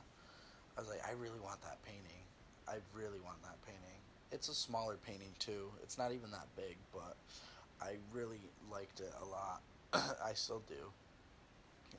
[0.78, 2.24] I was like, I really want that painting.
[2.68, 4.00] I really want that painting.
[4.32, 5.72] It's a smaller painting too.
[5.84, 7.18] It's not even that big, but
[7.82, 8.40] I really
[8.72, 9.62] liked it a lot.
[10.24, 10.94] I still do.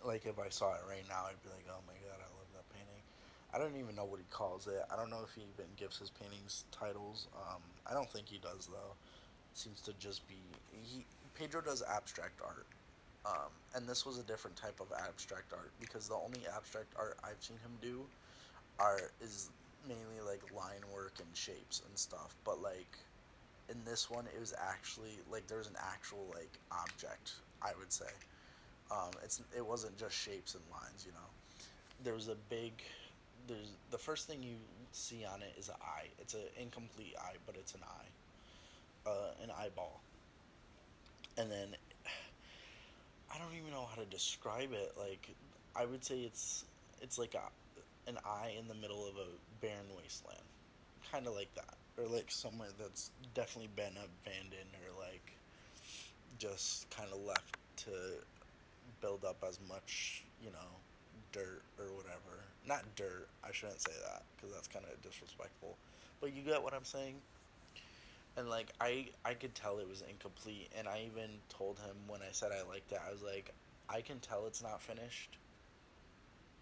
[0.04, 2.48] Like if I saw it right now, I'd be like, "Oh my god, I love
[2.54, 3.02] that painting."
[3.52, 4.80] I don't even know what he calls it.
[4.90, 7.26] I don't know if he even gives his paintings titles.
[7.34, 8.94] Um, I don't think he does though.
[9.54, 10.36] Seems to just be
[10.82, 11.04] he.
[11.34, 12.66] Pedro does abstract art,
[13.26, 17.18] um, and this was a different type of abstract art because the only abstract art
[17.24, 18.02] I've seen him do
[18.78, 19.50] are is
[19.88, 22.34] mainly like line work and shapes and stuff.
[22.44, 22.96] But like
[23.68, 27.32] in this one, it was actually like there's an actual like object
[27.62, 28.10] I would say.
[28.90, 31.28] Um, it's it wasn't just shapes and lines, you know.
[32.02, 32.72] There was a big,
[33.46, 34.56] there's the first thing you
[34.92, 36.08] see on it is an eye.
[36.18, 38.08] It's an incomplete eye, but it's an eye,
[39.06, 40.00] uh, an eyeball.
[41.38, 41.68] And then
[43.32, 44.92] I don't even know how to describe it.
[44.98, 45.28] Like
[45.76, 46.64] I would say it's
[47.00, 49.26] it's like a an eye in the middle of a
[49.60, 50.42] barren wasteland,
[51.12, 55.32] kind of like that, or like somewhere that's definitely been abandoned or like
[56.38, 57.90] just kind of left to
[59.00, 60.70] build up as much, you know,
[61.32, 62.44] dirt or whatever.
[62.66, 65.76] Not dirt, I shouldn't say that because that's kind of disrespectful.
[66.20, 67.16] But you get what I'm saying?
[68.40, 72.22] And like I I could tell it was incomplete and I even told him when
[72.22, 73.52] I said I liked it, I was like
[73.86, 75.36] I can tell it's not finished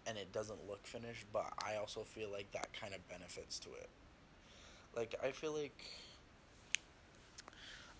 [0.05, 3.69] and it doesn't look finished, but I also feel like that kind of benefits to
[3.69, 3.87] it.
[4.93, 5.85] Like I feel like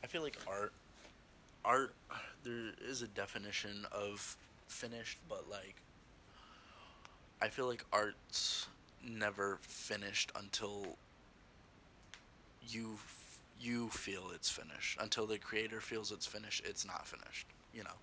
[0.04, 0.74] I feel like art
[1.64, 1.96] art
[2.44, 4.36] there is a definition of
[4.68, 5.76] finished but like
[7.42, 8.68] i feel like art's
[9.04, 10.98] never finished until
[12.68, 12.98] you
[13.60, 17.98] you feel it's finished until the creator feels it's finished it's not finished you know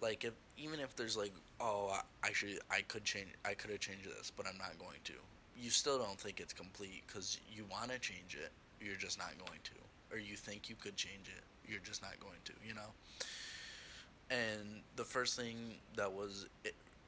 [0.00, 3.70] like if even if there's like oh I, I should i could change i could
[3.70, 5.14] have changed this but i'm not going to
[5.60, 9.32] you still don't think it's complete because you want to change it you're just not
[9.38, 9.72] going to
[10.14, 12.92] or you think you could change it, you're just not going to, you know?
[14.30, 15.56] and the first thing
[15.96, 16.46] that was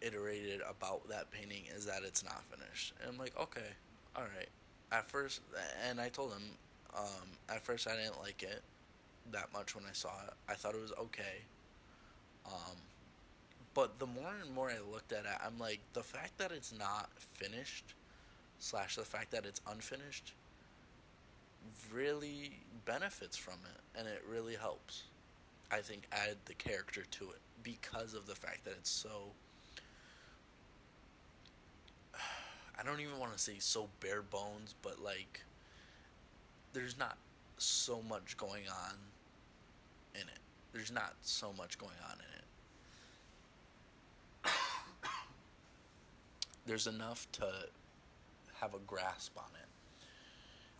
[0.02, 2.92] iterated about that painting is that it's not finished.
[3.00, 3.68] And I'm like, okay,
[4.14, 4.48] all right.
[4.92, 5.40] At first,
[5.88, 6.42] and I told him,
[6.96, 8.62] um, at first I didn't like it
[9.32, 10.32] that much when I saw it.
[10.48, 11.42] I thought it was okay.
[12.46, 12.76] Um,
[13.74, 16.72] but the more and more I looked at it, I'm like, the fact that it's
[16.72, 17.94] not finished,
[18.58, 20.32] slash the fact that it's unfinished,
[21.92, 22.52] really
[22.84, 25.02] benefits from it, and it really helps.
[25.70, 29.32] I think add the character to it because of the fact that it's so.
[32.78, 35.42] I don't even want to say so bare bones, but like,
[36.72, 37.16] there's not
[37.58, 38.94] so much going on
[40.14, 40.38] in it.
[40.72, 44.52] There's not so much going on in it.
[46.66, 47.48] there's enough to
[48.60, 49.68] have a grasp on it.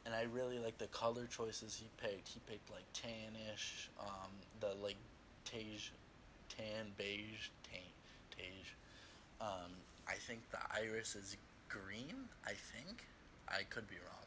[0.05, 2.29] And I really like the color choices he picked.
[2.29, 4.31] He picked like tannish, um,
[4.61, 4.97] the like
[5.51, 5.89] beige,
[6.49, 7.81] tan, beige, tan,
[8.37, 8.71] beige.
[9.41, 9.73] Um,
[10.09, 11.37] I think the iris is
[11.85, 12.15] green.
[12.45, 13.05] I think
[13.49, 14.27] I could be wrong.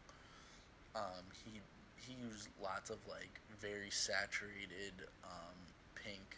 [0.95, 1.59] Um, he
[1.95, 5.55] he used lots of like very saturated um,
[5.95, 6.37] pink.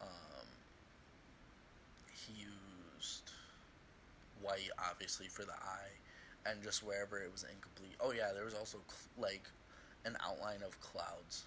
[0.00, 0.46] Um,
[2.12, 3.30] he used
[4.42, 5.92] white, obviously, for the eye,
[6.46, 7.94] and just wherever it was incomplete.
[8.00, 9.44] Oh yeah, there was also cl- like
[10.04, 11.44] an outline of clouds,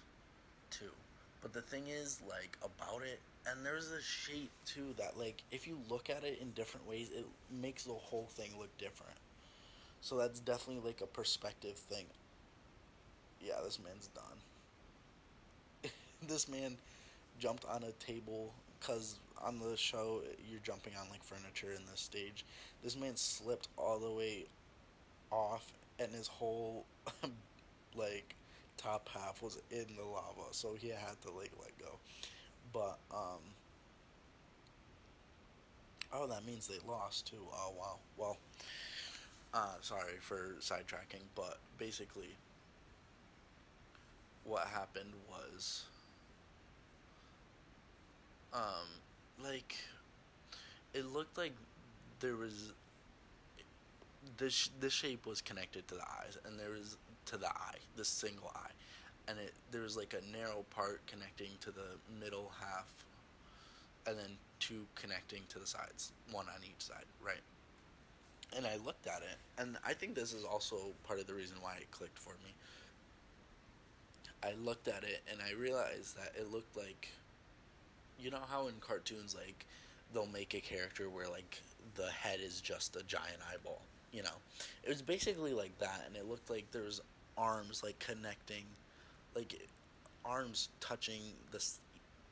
[0.70, 0.92] too.
[1.42, 5.66] But the thing is, like about it, and there's a shape too that, like, if
[5.66, 9.16] you look at it in different ways, it makes the whole thing look different.
[10.00, 12.06] So that's definitely like a perspective thing.
[13.40, 15.92] Yeah, this man's done.
[16.28, 16.76] this man
[17.38, 22.00] jumped on a table because on the show you're jumping on like furniture in this
[22.00, 22.44] stage.
[22.82, 24.46] This man slipped all the way
[25.30, 26.84] off, and his whole
[27.96, 28.34] like
[28.76, 31.98] top half was in the lava, so he had to like let go.
[32.72, 33.40] But um.
[36.12, 37.46] Oh, that means they lost too.
[37.52, 37.98] Oh wow.
[38.16, 38.38] Well,
[39.54, 42.36] uh, sorry for sidetracking, but basically,
[44.44, 45.84] what happened was,
[48.52, 48.88] um,
[49.42, 49.76] like,
[50.94, 51.52] it looked like
[52.20, 52.72] there was
[54.36, 58.04] this this shape was connected to the eyes, and there was to the eye, the
[58.04, 58.70] single eye,
[59.28, 62.86] and it there was like a narrow part connecting to the middle half,
[64.06, 67.42] and then two connecting to the sides, one on each side, right?
[68.56, 71.58] And I looked at it, and I think this is also part of the reason
[71.60, 72.54] why it clicked for me.
[74.42, 77.08] I looked at it and I realized that it looked like,
[78.20, 79.66] you know how in cartoons like
[80.14, 81.60] they'll make a character where like
[81.96, 84.38] the head is just a giant eyeball, you know,
[84.84, 87.00] it was basically like that, and it looked like there was
[87.36, 88.64] arms like connecting,
[89.38, 89.68] like
[90.24, 91.20] arms touching
[91.52, 91.78] this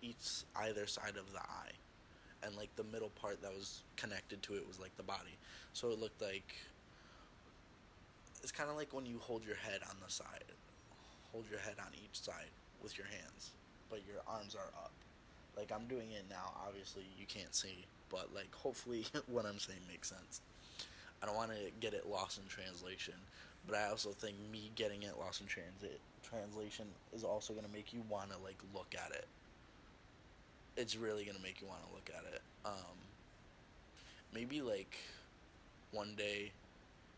[0.02, 1.72] each either side of the eye
[2.42, 5.36] and like the middle part that was connected to it was like the body.
[5.72, 6.54] So it looked like
[8.42, 10.44] it's kind of like when you hold your head on the side,
[11.32, 12.50] hold your head on each side
[12.82, 13.50] with your hands,
[13.88, 14.92] but your arms are up.
[15.56, 16.52] Like I'm doing it now.
[16.66, 20.40] Obviously you can't see, but like hopefully what I'm saying makes sense.
[21.22, 23.14] I don't want to get it lost in translation,
[23.66, 27.72] but I also think me getting it lost in transit translation is also going to
[27.72, 29.26] make you want to like look at it
[30.76, 32.42] it's really gonna make you want to look at it.
[32.64, 32.96] Um,
[34.34, 34.96] maybe like
[35.90, 36.52] one day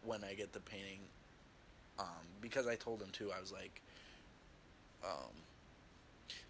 [0.04, 1.00] when I get the painting,
[1.98, 2.06] um,
[2.40, 3.82] because I told him too, I was like,
[5.04, 5.32] um,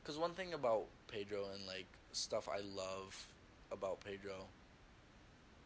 [0.03, 3.27] because one thing about Pedro and like stuff I love
[3.73, 4.47] about Pedro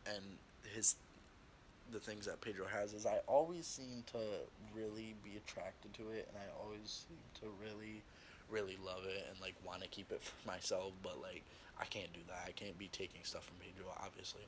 [0.06, 0.24] and
[0.74, 0.96] his
[1.92, 4.18] the things that Pedro has is I always seem to
[4.74, 8.02] really be attracted to it and I always seem to really
[8.50, 11.42] really love it and like want to keep it for myself, but like
[11.78, 12.44] I can't do that.
[12.46, 14.42] I can't be taking stuff from Pedro, obviously.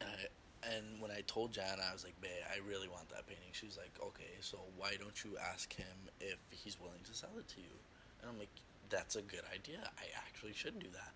[0.00, 3.26] And, I, and when I told Jan, I was like, "Babe, I really want that
[3.26, 7.14] painting." She was like, "Okay, so why don't you ask him if he's willing to
[7.14, 7.76] sell it to you?"
[8.20, 8.52] And I'm like,
[8.88, 9.90] "That's a good idea.
[9.98, 11.12] I actually should do that."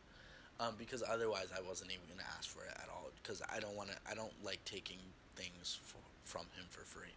[0.61, 3.11] Um, because otherwise, I wasn't even gonna ask for it at all.
[3.23, 3.97] Because I don't want to.
[4.09, 4.99] I don't like taking
[5.37, 7.15] things for, from him for free.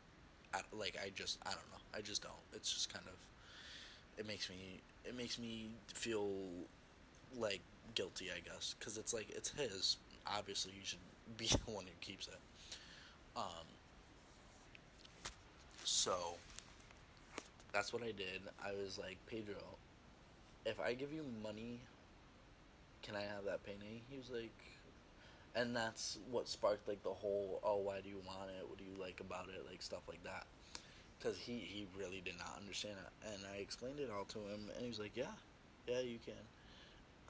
[0.54, 1.84] I, like I just, I don't know.
[1.96, 2.34] I just don't.
[2.54, 3.14] It's just kind of
[4.18, 6.30] it makes me it makes me feel
[7.38, 7.62] like
[7.96, 9.98] guilty, I guess, because it's like it's his.
[10.26, 11.00] Obviously, you should
[11.38, 12.40] be the one who keeps it.
[13.36, 13.68] Um.
[15.84, 16.36] So
[17.72, 18.42] that's what I did.
[18.64, 19.56] I was like, Pedro,
[20.66, 21.80] if I give you money,
[23.08, 24.02] can I have that painting?
[24.10, 24.54] He was like,
[25.56, 28.68] and that's what sparked like the whole, oh, why do you want it?
[28.68, 29.66] What do you like about it?
[29.68, 30.46] Like stuff like that
[31.18, 33.28] because he, he really did not understand it.
[33.34, 35.34] And I explained it all to him, and he was like, yeah,
[35.88, 36.36] Yeah, you can.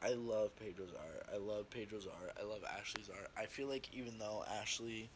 [0.03, 1.25] I love Pedro's art.
[1.34, 2.32] I love Pedro's art.
[2.39, 3.30] I love Ashley's art.
[3.38, 5.09] I feel like even though Ashley,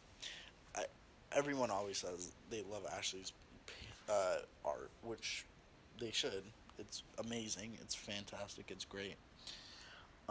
[0.76, 0.86] I,
[1.32, 3.32] everyone always says they love Ashley's
[4.10, 5.46] uh, art, which
[6.00, 6.44] they should.
[6.80, 7.78] It's amazing.
[7.82, 8.72] It's fantastic.
[8.72, 9.16] It's great.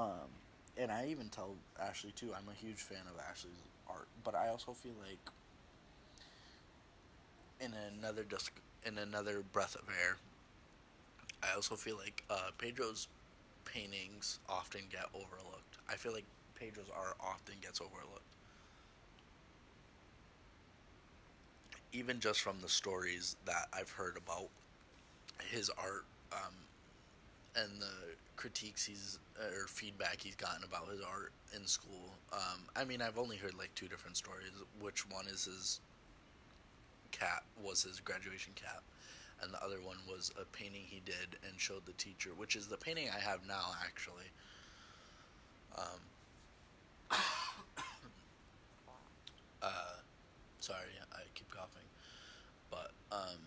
[0.01, 0.31] Um,
[0.79, 2.31] and I even tell Ashley too.
[2.35, 3.53] I'm a huge fan of Ashley's
[3.89, 5.19] art, but I also feel like
[7.61, 8.53] in another disc,
[8.87, 10.17] in another breath of air,
[11.43, 13.09] I also feel like uh, Pedro's
[13.67, 15.77] paintings often get overlooked.
[15.89, 16.25] I feel like
[16.55, 18.23] Pedro's art often gets overlooked.
[21.93, 24.49] Even just from the stories that I've heard about
[25.51, 26.55] his art um,
[27.57, 32.15] and the critiques he's or feedback he's gotten about his art in school.
[32.33, 34.53] Um, I mean, I've only heard like two different stories.
[34.81, 35.81] Which one is his
[37.11, 38.83] cap was his graduation cap,
[39.43, 42.67] and the other one was a painting he did and showed the teacher, which is
[42.67, 44.31] the painting I have now actually.
[45.77, 46.01] Um,
[49.63, 49.97] uh,
[50.61, 51.89] sorry, I keep coughing,
[52.71, 53.39] but um,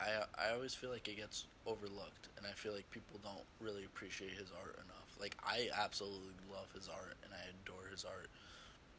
[0.00, 3.84] I I always feel like it gets overlooked, and I feel like people don't really
[3.84, 5.10] appreciate his art enough.
[5.20, 8.28] Like I absolutely love his art, and I adore his art.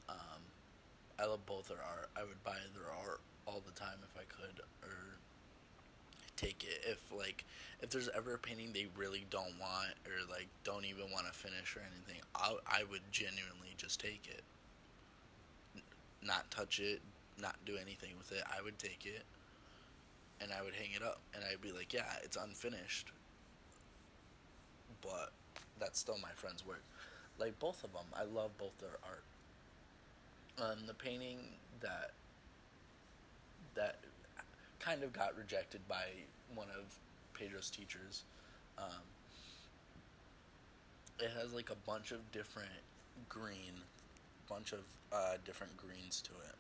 [0.10, 0.42] Um,
[1.20, 2.10] I love both their art.
[2.16, 5.18] I would buy their art all the time if I could, or
[6.38, 7.46] take it if like
[7.82, 11.34] if there's ever a painting they really don't want or like don't even want to
[11.34, 12.22] finish or anything.
[12.36, 14.44] I I would genuinely just take it,
[15.76, 15.82] N-
[16.24, 17.02] not touch it,
[17.40, 18.44] not do anything with it.
[18.56, 19.24] I would take it
[20.42, 23.12] and I would hang it up, and I'd be like, yeah, it's unfinished,
[25.02, 25.32] but
[25.80, 26.84] that's still my friend's work.
[27.38, 29.24] Like both of them, I love both their art.
[30.60, 31.40] Um, the painting
[31.82, 32.12] that
[33.76, 34.00] that
[34.80, 36.04] kind of got rejected by
[36.54, 36.96] one of
[37.34, 38.24] Pedro's teachers.
[38.78, 39.06] Um,
[41.20, 42.70] it has like a bunch of different
[43.30, 43.74] green,
[44.50, 44.80] bunch of
[45.14, 46.56] uh, different greens to it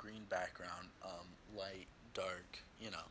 [0.00, 3.04] green background, um, light, dark, you know.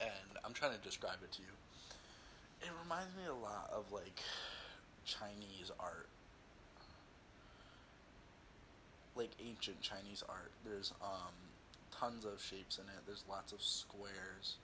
[0.00, 1.54] And I'm trying to describe it to you.
[2.62, 4.20] It reminds me a lot of like
[5.04, 6.08] Chinese art.
[9.14, 10.50] Like ancient Chinese art.
[10.64, 11.34] There's um
[11.92, 13.00] tons of shapes in it.
[13.06, 14.56] There's lots of squares.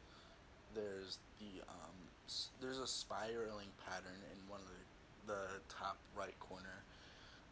[0.74, 1.94] There's the um
[2.26, 6.82] s- there's a spiraling pattern in one of the the top right corner.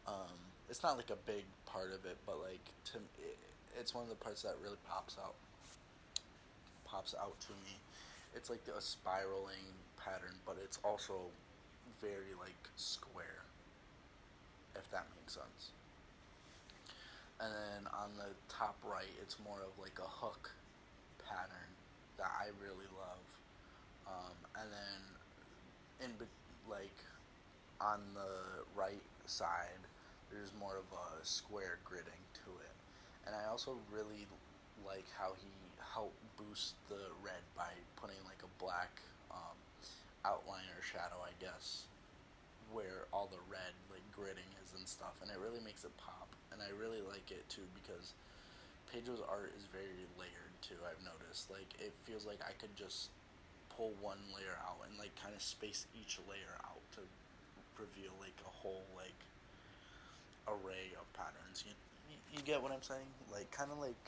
[0.05, 3.37] Um, it's not like a big part of it, but like to it,
[3.79, 5.35] it's one of the parts that really pops out.
[6.83, 7.77] Pops out to me.
[8.35, 9.69] It's like a spiraling
[10.03, 11.29] pattern, but it's also
[12.01, 13.45] very like square.
[14.75, 15.77] If that makes sense.
[17.39, 20.49] And then on the top right, it's more of like a hook
[21.23, 21.69] pattern
[22.17, 23.27] that I really love.
[24.09, 26.27] Um, and then in
[26.67, 26.97] like
[27.79, 29.85] on the right side,
[30.33, 32.75] there's more of a square gridding to it.
[33.25, 34.27] And I also really
[34.81, 38.99] like how he helped boost the red by putting like a black
[39.31, 39.55] um,
[40.25, 41.85] outline or shadow, I guess,
[42.73, 46.33] where all the red like gridding is and stuff, and it really makes it pop.
[46.51, 48.13] And I really like it too because
[48.91, 50.77] Pedro's art is very layered too.
[50.81, 53.13] I've noticed like it feels like I could just
[53.69, 57.01] pull one layer out and like kind of space each layer out to
[57.77, 59.17] reveal like a whole like
[60.47, 61.63] array of patterns.
[61.67, 61.73] You,
[62.31, 63.07] you, get what I'm saying?
[63.31, 64.03] Like kind of like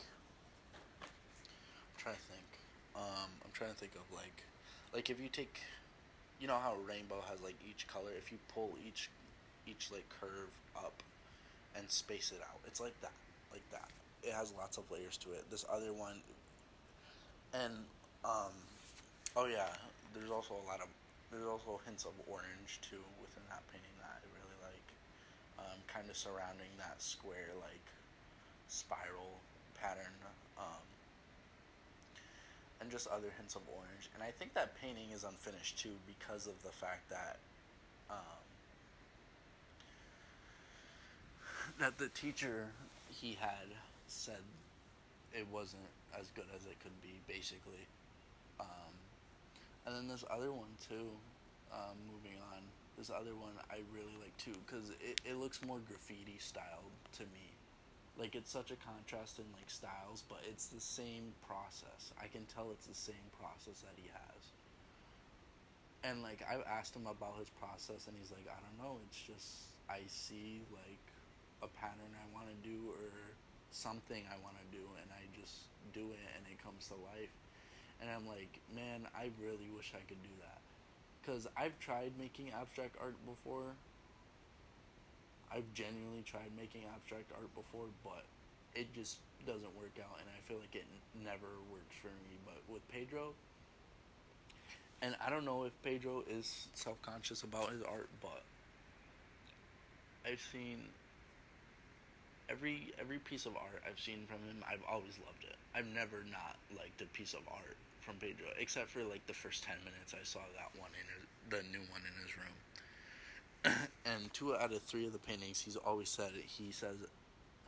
[1.02, 2.50] I'm trying to think.
[2.96, 4.44] Um, I'm trying to think of like
[4.94, 5.60] like if you take
[6.40, 9.10] you know how a rainbow has like each color if you pull each
[9.68, 11.04] each like curve up
[11.76, 13.12] and space it out it's like that
[13.52, 13.90] like that
[14.24, 16.20] it has lots of layers to it this other one
[17.54, 17.74] and
[18.24, 18.54] um
[19.36, 19.72] oh yeah
[20.14, 20.88] there's also a lot of
[21.32, 24.45] there's also hints of orange too within that painting that I really
[25.66, 27.86] um, kind of surrounding that square like
[28.68, 29.42] spiral
[29.80, 30.14] pattern
[30.58, 30.86] um,
[32.82, 34.10] and just other hints of orange.
[34.14, 37.38] And I think that painting is unfinished too because of the fact that
[38.10, 38.44] um,
[41.80, 42.68] that the teacher
[43.10, 43.68] he had
[44.08, 44.42] said
[45.34, 45.84] it wasn't
[46.18, 47.84] as good as it could be, basically.
[48.60, 48.94] Um,
[49.86, 51.12] and then this other one too.
[51.74, 52.64] Um, moving on,
[52.98, 57.24] this other one I really like too because it, it looks more graffiti styled to
[57.26, 57.58] me.
[58.18, 62.14] Like it's such a contrast in like styles, but it's the same process.
[62.22, 64.54] I can tell it's the same process that he has.
[66.04, 69.00] And like I've asked him about his process, and he's like, I don't know.
[69.08, 71.06] It's just I see like
[71.64, 73.36] a pattern I want to do or
[73.72, 77.34] something I want to do, and I just do it, and it comes to life.
[78.02, 80.65] and I'm like, man, I really wish I could do that.
[81.26, 83.74] Because I've tried making abstract art before.
[85.52, 88.24] I've genuinely tried making abstract art before, but
[88.76, 92.38] it just doesn't work out, and I feel like it n- never works for me.
[92.46, 93.34] But with Pedro,
[95.02, 98.44] and I don't know if Pedro is self conscious about his art, but
[100.30, 100.78] I've seen
[102.50, 104.64] every every piece of art I've seen from him.
[104.70, 105.56] I've always loved it.
[105.74, 109.64] I've never not liked a piece of art from Pedro, except for like the first
[109.64, 112.56] ten minutes I saw that one in his, the new one in his room.
[114.06, 116.98] and two out of three of the paintings, he's always said he says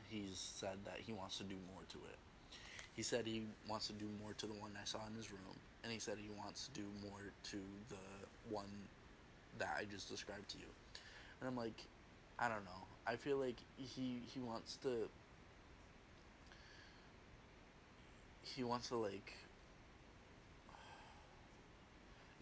[0.10, 2.18] he's said that he wants to do more to it.
[2.96, 5.58] He said he wants to do more to the one I saw in his room,
[5.84, 7.58] and he said he wants to do more to
[7.90, 8.70] the one
[9.58, 10.70] that I just described to you.
[11.42, 11.84] And I'm like,
[12.40, 12.86] I don't know.
[13.08, 15.10] I feel like he he wants to
[18.44, 19.34] he wants to like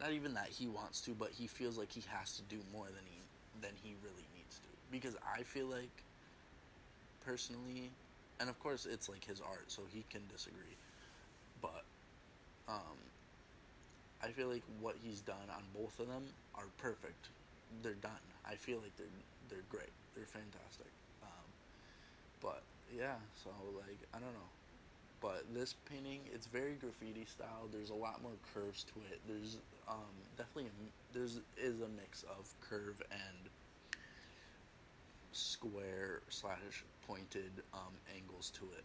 [0.06, 2.88] not even that he wants to, but he feels like he has to do more
[2.88, 3.20] than he
[3.62, 4.68] than he really needs to.
[4.92, 6.06] Because I feel like
[7.22, 7.92] personally
[8.40, 10.78] and of course it's like his art, so he can disagree.
[11.62, 11.86] But
[12.68, 12.98] um
[14.22, 17.30] I feel like what he's done on both of them are perfect.
[17.82, 18.24] They're done.
[18.46, 19.08] I feel like they're
[19.50, 19.94] they're great.
[20.16, 20.92] They're fantastic.
[21.22, 21.48] Um,
[22.42, 24.52] but yeah, so like I don't know.
[25.26, 27.66] But this painting, it's very graffiti style.
[27.72, 29.20] There's a lot more curves to it.
[29.28, 29.58] There's
[29.90, 33.50] um, definitely a, there's is a mix of curve and
[35.32, 38.84] square slash pointed um, angles to it.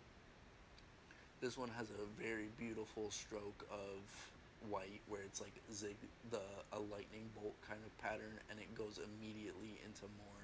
[1.43, 4.01] This one has a very beautiful stroke of
[4.71, 5.97] white where it's like zig
[6.31, 6.41] the
[6.73, 10.40] a lightning bolt kind of pattern and it goes immediately into more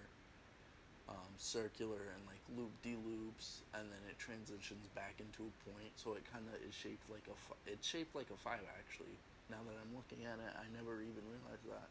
[1.09, 5.93] um, circular and like loop de loops and then it transitions back into a point
[5.97, 9.15] so it kind of is shaped like a fi- it's shaped like a five actually.
[9.51, 11.89] Now that I'm looking at it I never even realized that.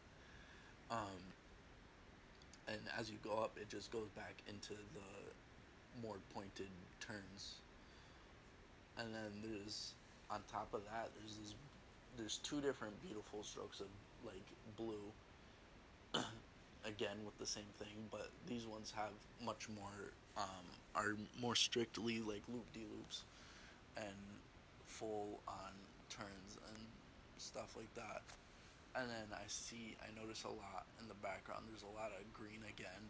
[0.90, 1.32] Um,
[2.68, 5.10] and as you go up it just goes back into the
[6.02, 6.68] more pointed
[7.00, 7.60] turns.
[8.98, 9.94] And then there's
[10.30, 11.54] on top of that there's this
[12.16, 13.88] there's two different beautiful strokes of
[14.24, 14.44] like
[14.76, 15.12] blue
[16.86, 19.12] again with the same thing but these ones have
[19.44, 23.24] much more um, are more strictly like loop de loops
[23.96, 24.16] and
[24.86, 25.72] full on
[26.08, 26.78] turns and
[27.38, 28.22] stuff like that
[28.94, 32.22] and then I see I notice a lot in the background there's a lot of
[32.32, 33.02] green again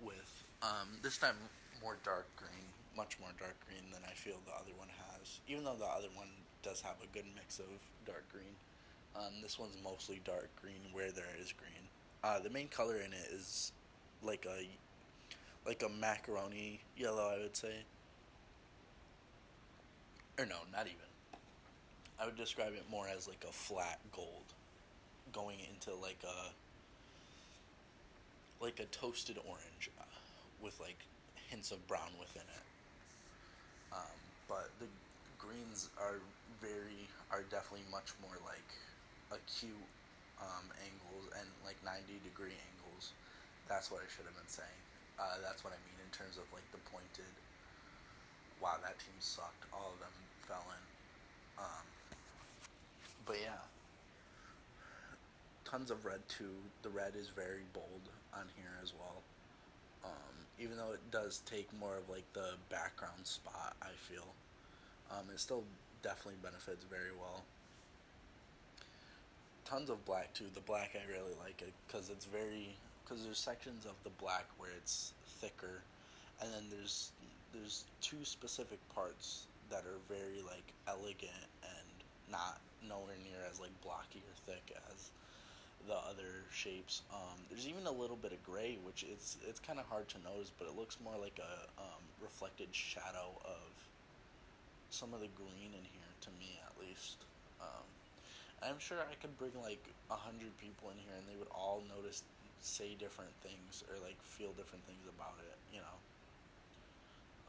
[0.00, 1.36] with um, this time
[1.82, 5.64] more dark green much more dark green than I feel the other one has even
[5.64, 6.30] though the other one
[6.64, 7.68] does have a good mix of
[8.06, 8.56] dark green.
[9.14, 11.84] Um, this one's mostly dark green where there is green.
[12.24, 13.72] Uh, the main color in it is
[14.22, 14.66] like a
[15.68, 17.74] like a macaroni yellow, I would say.
[20.38, 20.96] Or no, not even.
[22.18, 24.54] I would describe it more as like a flat gold,
[25.34, 26.50] going into like a
[28.64, 30.04] like a toasted orange, uh,
[30.62, 31.04] with like
[31.50, 32.64] hints of brown within it.
[33.92, 34.16] Um,
[34.48, 34.86] but the
[35.38, 36.20] greens are
[36.62, 38.72] very are definitely much more like
[39.30, 39.74] acute
[40.44, 43.16] um, angles and like 90 degree angles.
[43.66, 44.80] That's what I should have been saying.
[45.16, 47.32] Uh, that's what I mean in terms of like the pointed.
[48.60, 49.64] Wow, that team sucked.
[49.72, 50.14] All of them
[50.44, 50.84] fell in.
[51.58, 51.86] Um,
[53.26, 53.62] but yeah,
[55.64, 56.54] tons of red too.
[56.82, 59.22] The red is very bold on here as well.
[60.04, 64.34] Um, even though it does take more of like the background spot, I feel.
[65.10, 65.64] Um, it still
[66.02, 67.42] definitely benefits very well.
[69.64, 70.44] Tons of black too.
[70.54, 74.44] The black I really like it because it's very because there's sections of the black
[74.58, 75.80] where it's thicker,
[76.40, 77.12] and then there's
[77.52, 81.88] there's two specific parts that are very like elegant and
[82.30, 85.10] not nowhere near as like blocky or thick as
[85.86, 87.02] the other shapes.
[87.12, 90.18] Um, there's even a little bit of gray, which it's it's kind of hard to
[90.24, 93.72] notice, but it looks more like a um, reflected shadow of
[94.90, 97.24] some of the green in here to me at least.
[98.64, 101.82] I'm sure I could bring like a hundred people in here and they would all
[101.84, 102.22] notice,
[102.60, 105.58] say different things or like feel different things about it.
[105.72, 105.96] You know.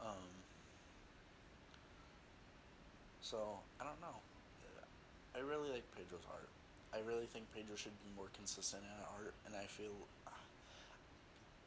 [0.04, 0.28] Um,
[3.20, 4.20] so I don't know.
[5.36, 6.48] I really like Pedro's art.
[6.94, 9.92] I really think Pedro should be more consistent in art, and I feel.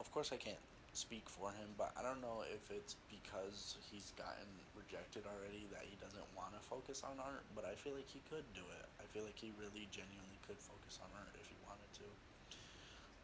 [0.00, 0.58] Of course, I can't
[0.92, 5.86] speak for him, but I don't know if it's because he's gotten rejected already that
[5.86, 8.86] he doesn't want to focus on art, but I feel like he could do it.
[8.98, 12.06] I feel like he really genuinely could focus on art if he wanted to.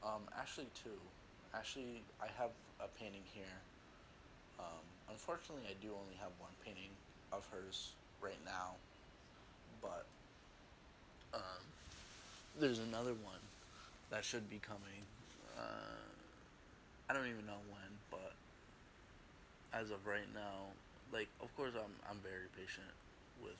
[0.06, 0.98] Um, Ashley too.
[1.54, 3.58] Ashley, I have a painting here.
[4.58, 6.94] Um, unfortunately, I do only have one painting
[7.32, 7.92] of hers
[8.22, 8.78] right now,
[9.82, 10.06] but
[11.34, 11.64] Um,
[12.58, 13.42] there's another one
[14.10, 15.04] that should be coming.
[15.58, 16.05] Uh,
[17.08, 18.34] I don't even know when, but
[19.72, 20.74] as of right now,
[21.12, 22.90] like of course I'm I'm very patient
[23.42, 23.58] with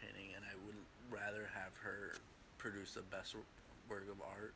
[0.00, 0.78] painting, and I would
[1.10, 2.14] rather have her
[2.58, 3.34] produce the best
[3.88, 4.54] work of art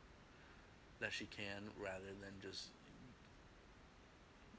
[0.99, 2.67] that she can, rather than just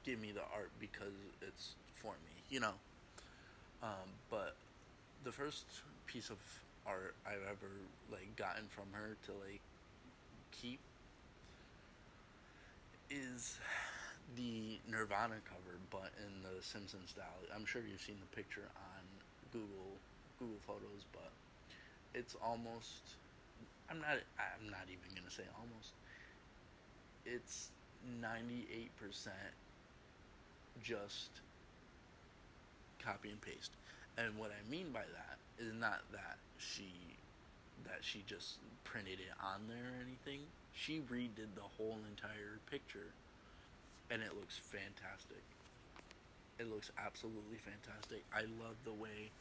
[0.05, 2.73] give me the art because it's for me, you know.
[3.83, 4.55] Um, but
[5.23, 5.65] the first
[6.05, 6.37] piece of
[6.85, 7.71] art I've ever
[8.11, 9.61] like gotten from her to like
[10.51, 10.79] keep
[13.11, 13.59] is
[14.35, 17.41] the Nirvana cover, but in the Simpsons style.
[17.53, 19.03] I'm sure you've seen the picture on
[19.51, 19.99] Google
[20.39, 21.31] Google Photos, but
[22.13, 23.17] it's almost.
[23.89, 24.17] I'm not.
[24.39, 25.93] I'm not even gonna say almost.
[27.25, 27.71] It's
[28.21, 29.53] ninety eight percent
[30.81, 31.41] just
[32.99, 33.71] copy and paste.
[34.17, 37.17] And what I mean by that is not that she
[37.85, 40.45] that she just printed it on there or anything.
[40.73, 43.13] She redid the whole entire picture
[44.09, 45.43] and it looks fantastic.
[46.59, 48.23] It looks absolutely fantastic.
[48.33, 49.31] I love the way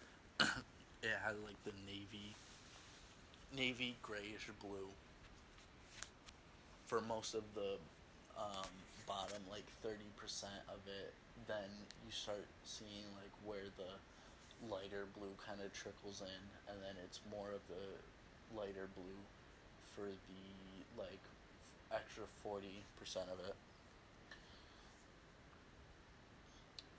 [1.03, 2.35] it has like the navy
[3.57, 4.87] navy grayish blue
[6.87, 7.79] for most of the
[8.39, 8.71] um,
[9.07, 9.99] bottom like 30%
[10.71, 11.13] of it
[11.49, 11.67] then
[12.07, 13.91] you start seeing like where the
[14.71, 17.87] lighter blue kind of trickles in and then it's more of the
[18.55, 19.19] lighter blue
[19.95, 21.23] for the like
[21.93, 22.63] extra 40%
[23.33, 23.55] of it.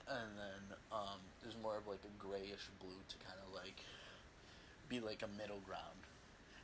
[0.08, 3.80] And then um, there's more of like a grayish blue to kind of like
[4.88, 6.04] be like a middle ground.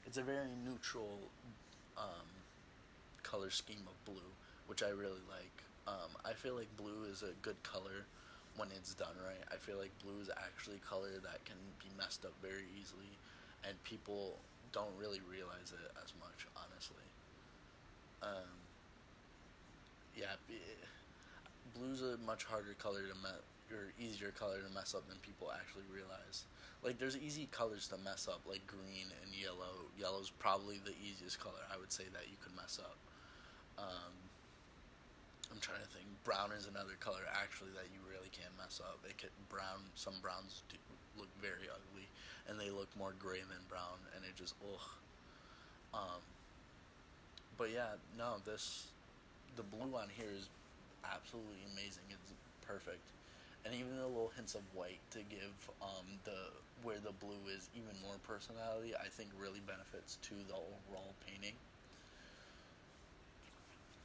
[0.07, 1.19] It's a very neutral
[1.97, 2.29] um,
[3.23, 4.33] color scheme of blue
[4.69, 5.65] which i really like.
[5.89, 8.05] Um, I feel like blue is a good color
[8.57, 9.43] when it's done right.
[9.51, 13.17] I feel like blue is actually a color that can be messed up very easily,
[13.67, 14.37] and people
[14.73, 17.07] don't really realize it as much, honestly.
[18.23, 18.51] Um,
[20.17, 20.35] yeah,
[21.75, 23.41] blue's a much harder color to mess,
[23.71, 26.45] or easier color to mess up than people actually realize.
[26.83, 29.91] Like, there's easy colors to mess up, like green and yellow.
[29.99, 32.97] Yellow's probably the easiest color I would say that you could mess up.
[33.79, 34.15] Um,
[35.51, 36.07] I'm trying to think.
[36.25, 39.01] Brown is another color actually that you really can't mess up.
[39.09, 39.81] It could, brown.
[39.95, 40.77] Some browns do
[41.17, 42.07] look very ugly,
[42.49, 44.89] and they look more gray than brown, and it just ugh.
[45.95, 46.21] Um.
[47.57, 48.87] But yeah, no, this
[49.57, 50.49] the blue on here is
[51.05, 52.07] absolutely amazing.
[52.11, 52.33] It's
[52.63, 53.03] perfect,
[53.65, 57.69] and even the little hints of white to give um, the where the blue is
[57.75, 58.95] even more personality.
[58.95, 61.59] I think really benefits to the overall painting.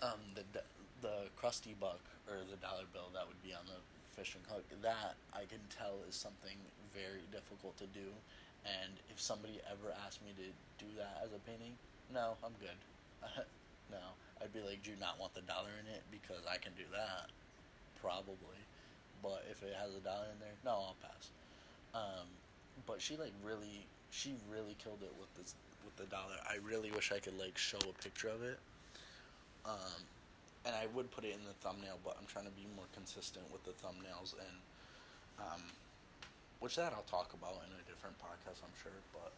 [0.02, 0.44] Um, the
[1.02, 3.78] the Krusty buck or the dollar bill that would be on the
[4.16, 6.58] fishing hook, that I can tell is something
[6.94, 8.08] very difficult to do.
[8.64, 10.48] And if somebody ever asked me to
[10.80, 11.76] do that as a painting,
[12.14, 12.80] no, I'm good.
[13.92, 14.04] no,
[14.42, 16.04] I'd be like, do you not want the dollar in it?
[16.12, 17.34] Because I can do that,
[18.00, 18.62] probably.
[19.22, 21.32] But if it has a dollar in there, no, I'll pass.
[21.96, 22.28] Um,
[22.86, 26.36] but she like really, she really killed it with this with the dollar.
[26.48, 28.60] I really wish I could like show a picture of it.
[29.66, 30.04] Um,
[30.66, 33.46] and I would put it in the thumbnail, but I'm trying to be more consistent
[33.52, 34.58] with the thumbnails and
[35.40, 35.62] um,
[36.60, 38.96] which that I'll talk about in a different podcast, I'm sure.
[39.12, 39.36] But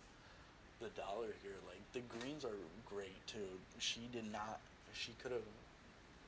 [0.77, 3.49] the dollar here, like the greens are great too.
[3.79, 4.59] She did not.
[4.93, 5.47] She could have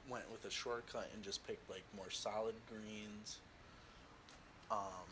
[0.09, 3.37] went with a shortcut and just picked like more solid greens.
[4.71, 5.07] Um,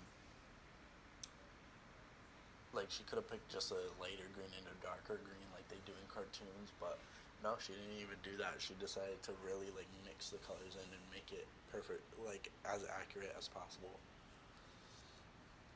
[2.73, 5.79] like she could have picked just a lighter green and a darker green like they
[5.85, 6.97] do in cartoons, but
[7.43, 8.57] no, she didn't even do that.
[8.59, 12.85] She decided to really like mix the colors in and make it perfect, like as
[12.89, 13.99] accurate as possible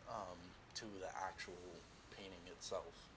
[0.10, 0.40] um,
[0.76, 1.62] to the actual
[2.12, 3.10] painting itself.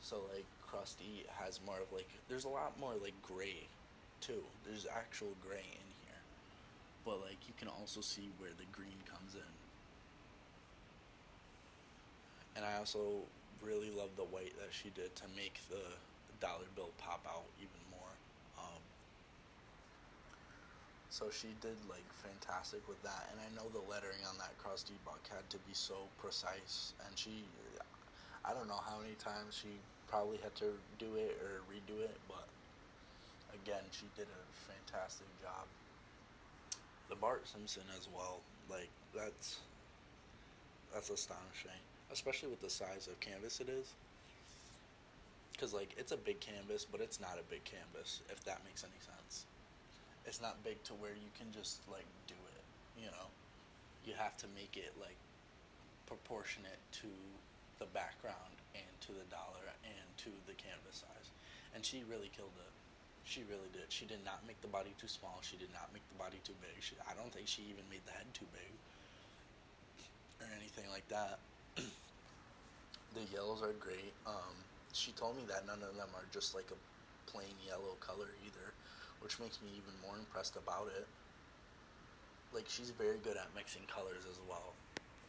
[0.00, 3.66] So like Krusty has more of like there's a lot more like gray
[4.20, 4.44] too.
[4.66, 6.22] There's actual gray in here.
[7.04, 9.52] But like you can also see where the green comes in.
[12.56, 13.24] And I also
[13.62, 15.82] really love the white that she did to make the
[16.44, 18.12] dollar bill pop out even more.
[18.60, 18.82] Um,
[21.08, 25.00] so she did like fantastic with that, and I know the lettering on that Krusty
[25.08, 27.48] buck had to be so precise, and she,
[28.44, 29.72] I don't know how many times she
[30.06, 32.44] probably had to do it or redo it, but
[33.56, 35.64] again, she did a fantastic job.
[37.08, 39.60] The Bart Simpson as well, like that's
[40.92, 41.80] that's astonishing,
[42.12, 43.94] especially with the size of canvas it is
[45.54, 48.20] because like it's a big canvas, but it's not a big canvas.
[48.28, 49.46] If that makes any sense,
[50.26, 52.64] it's not big to where you can just like do it.
[52.98, 53.30] You know,
[54.02, 55.16] you have to make it like
[56.10, 57.10] proportionate to
[57.78, 61.30] the background and to the dollar and to the canvas size,
[61.74, 62.72] and she really killed it.
[63.24, 63.88] She really did.
[63.88, 65.40] She did not make the body too small.
[65.40, 66.76] She did not make the body too big.
[66.84, 68.68] She, I don't think she even made the head too big
[70.44, 71.40] or anything like that.
[73.16, 74.12] the yellows are great.
[74.28, 74.52] Um,
[74.94, 76.78] she told me that none of them are just like a
[77.30, 78.70] plain yellow color either,
[79.20, 81.06] which makes me even more impressed about it.
[82.54, 84.72] Like she's very good at mixing colors as well.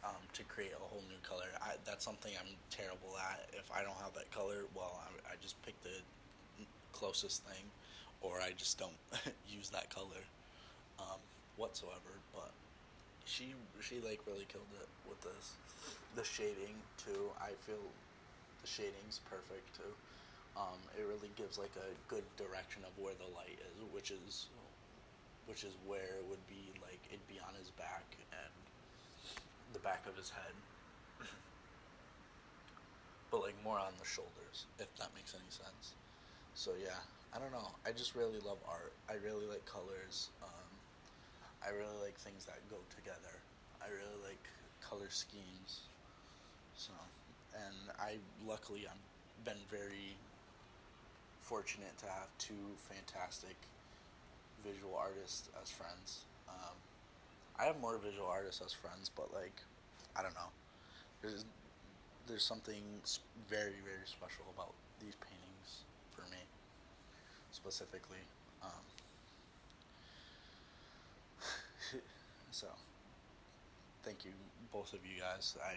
[0.06, 3.50] Um, to create a whole new color, I, that's something I'm terrible at.
[3.58, 5.98] If I don't have that color, well, I, I just pick the
[6.92, 7.66] closest thing
[8.22, 8.94] or I just don't
[9.50, 10.22] use that color
[11.00, 11.18] um,
[11.56, 12.22] whatsoever.
[12.32, 12.52] But
[13.24, 15.58] she she like really killed it with this.
[16.14, 17.82] The shading too, I feel
[18.66, 19.92] shading's perfect too.
[20.56, 24.48] Um, it really gives like a good direction of where the light is, which is
[25.46, 28.54] which is where it would be like it'd be on his back and
[29.72, 30.54] the back of his head.
[33.30, 35.94] but like more on the shoulders, if that makes any sense.
[36.54, 36.98] So yeah,
[37.34, 37.68] I don't know.
[37.84, 38.92] I just really love art.
[39.10, 40.30] I really like colors.
[40.42, 40.70] Um,
[41.60, 43.36] I really like things that go together.
[43.82, 44.40] I really like
[44.80, 45.90] color schemes.
[46.76, 46.92] So,
[47.64, 50.16] and I luckily I've been very
[51.40, 53.56] fortunate to have two fantastic
[54.64, 56.24] visual artists as friends.
[56.48, 56.74] Um,
[57.58, 59.54] I have more visual artists as friends, but like,
[60.16, 60.50] I don't know.
[61.22, 61.44] There's
[62.26, 62.82] there's something
[63.48, 66.42] very very special about these paintings for me,
[67.52, 68.24] specifically.
[68.62, 68.84] Um,
[72.50, 72.66] so,
[74.02, 74.32] thank you,
[74.72, 75.56] both of you guys.
[75.64, 75.74] I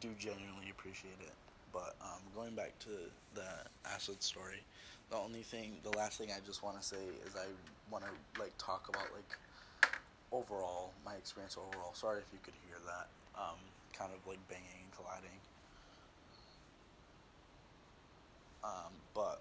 [0.00, 1.32] do genuinely appreciate it.
[1.72, 2.90] But um, going back to
[3.34, 3.48] the
[3.86, 4.62] acid story,
[5.10, 7.46] the only thing, the last thing I just want to say is I
[7.90, 9.92] want to like talk about like
[10.32, 11.92] overall my experience overall.
[11.94, 13.08] Sorry if you could hear that,
[13.40, 13.58] um,
[13.92, 15.38] kind of like banging and colliding.
[18.64, 19.40] Um, but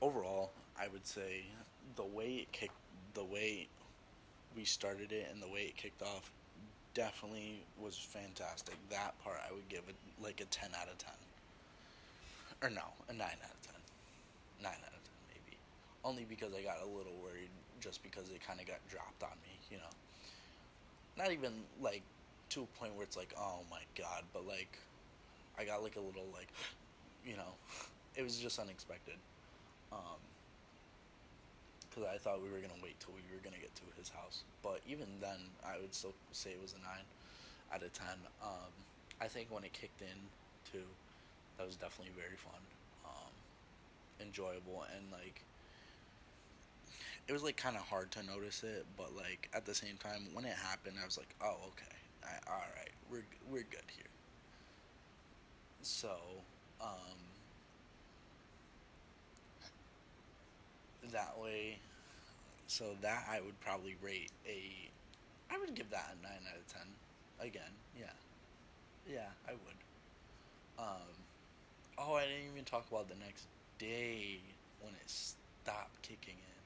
[0.00, 1.44] overall, I would say
[1.96, 2.74] the way it kicked,
[3.14, 3.68] the way
[4.56, 6.30] we started it, and the way it kicked off,
[6.94, 8.74] definitely was fantastic.
[8.90, 11.14] That part I would give it like a ten out of ten,
[12.62, 13.80] or no, a nine out of ten,
[14.62, 15.56] nine out of ten maybe,
[16.04, 19.36] only because I got a little worried just because it kind of got dropped on
[19.42, 19.92] me, you know.
[21.16, 22.02] Not even like
[22.50, 24.78] to a point where it's like, oh my god, but like
[25.58, 26.48] I got like a little like,
[27.26, 27.54] you know,
[28.16, 29.16] it was just unexpected
[29.92, 30.20] um,
[31.92, 34.42] because I thought we were gonna wait till we were gonna get to his house.
[34.62, 37.04] But even then, I would still say it was a nine
[37.72, 38.16] out of ten.
[38.42, 38.72] Um,
[39.20, 40.16] I think when it kicked in,
[40.72, 40.86] too,
[41.58, 42.60] that was definitely very fun,
[43.04, 43.32] um,
[44.20, 45.42] enjoyable, and like
[47.28, 50.28] it was like kind of hard to notice it, but like at the same time,
[50.32, 54.10] when it happened, I was like, oh okay, I, all right, we're we're good here.
[55.82, 56.16] So.
[56.80, 57.31] Um,
[61.10, 61.78] that way.
[62.66, 64.62] So that I would probably rate a.
[65.52, 66.86] I would give that a nine out of ten.
[67.40, 68.14] Again, yeah,
[69.08, 69.78] yeah, I would.
[70.78, 71.12] Um,
[71.98, 73.46] oh, I didn't even talk about the next
[73.78, 74.38] day
[74.80, 76.62] when it stopped kicking in.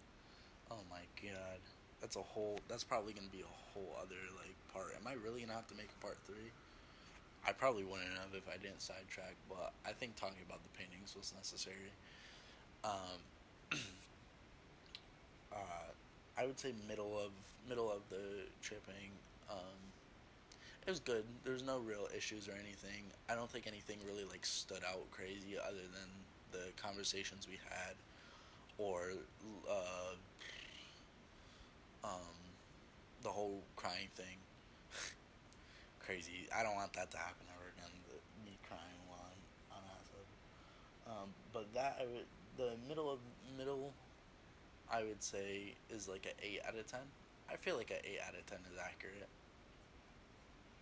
[0.71, 1.59] Oh my god,
[2.01, 2.61] that's a whole.
[2.69, 4.95] That's probably gonna be a whole other like part.
[5.01, 6.53] Am I really gonna have to make a part three?
[7.47, 11.15] I probably wouldn't have if I didn't sidetrack, but I think talking about the paintings
[11.17, 11.95] was necessary.
[12.83, 13.23] Um,
[15.57, 17.31] uh, I would say middle of
[17.69, 19.11] middle of the tripping.
[19.51, 19.79] Um,
[20.87, 21.25] it was good.
[21.45, 23.05] There's no real issues or anything.
[23.29, 26.09] I don't think anything really like stood out crazy other than
[26.53, 27.95] the conversations we had,
[28.79, 29.13] or
[29.69, 30.15] uh,
[32.05, 32.37] um,
[33.23, 34.39] the whole crying thing.
[36.05, 36.47] crazy.
[36.57, 37.91] I don't want that to happen ever again.
[38.09, 40.27] The, me crying while I'm on acid.
[41.09, 42.27] Um, but that I would,
[42.57, 43.19] the middle of
[43.59, 43.93] middle
[44.93, 47.01] I would say is like an eight out of ten.
[47.51, 49.29] I feel like an eight out of ten is accurate.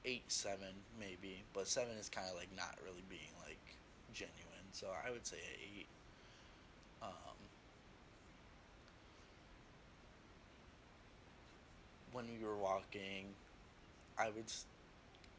[0.05, 3.59] Eight, seven, maybe, but seven is kind of like not really being like
[4.13, 4.69] genuine.
[4.73, 5.87] So I would say an eight.
[7.03, 7.37] Um,
[12.13, 13.27] when we were walking,
[14.19, 14.53] I would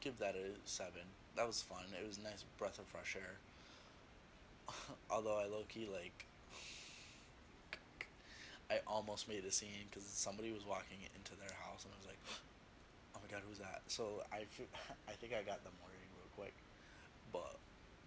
[0.01, 1.03] give that a seven.
[1.36, 1.84] That was fun.
[1.99, 3.38] It was a nice breath of fresh air.
[5.11, 6.26] Although I low key like
[8.70, 12.07] I almost made a scene because somebody was walking into their house and I was
[12.07, 12.22] like,
[13.16, 13.82] oh my god, who's that?
[13.88, 14.45] So I,
[15.09, 16.55] I think I got them worried real quick,
[17.32, 17.57] but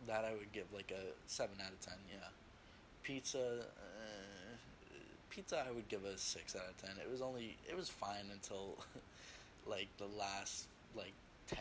[0.06, 1.98] that I would give like a seven out of ten.
[2.10, 2.28] Yeah,
[3.02, 4.54] pizza, uh,
[5.30, 6.96] pizza I would give a six out of ten.
[6.98, 8.78] It was only it was fine until
[9.66, 11.12] like the last like
[11.48, 11.58] 10,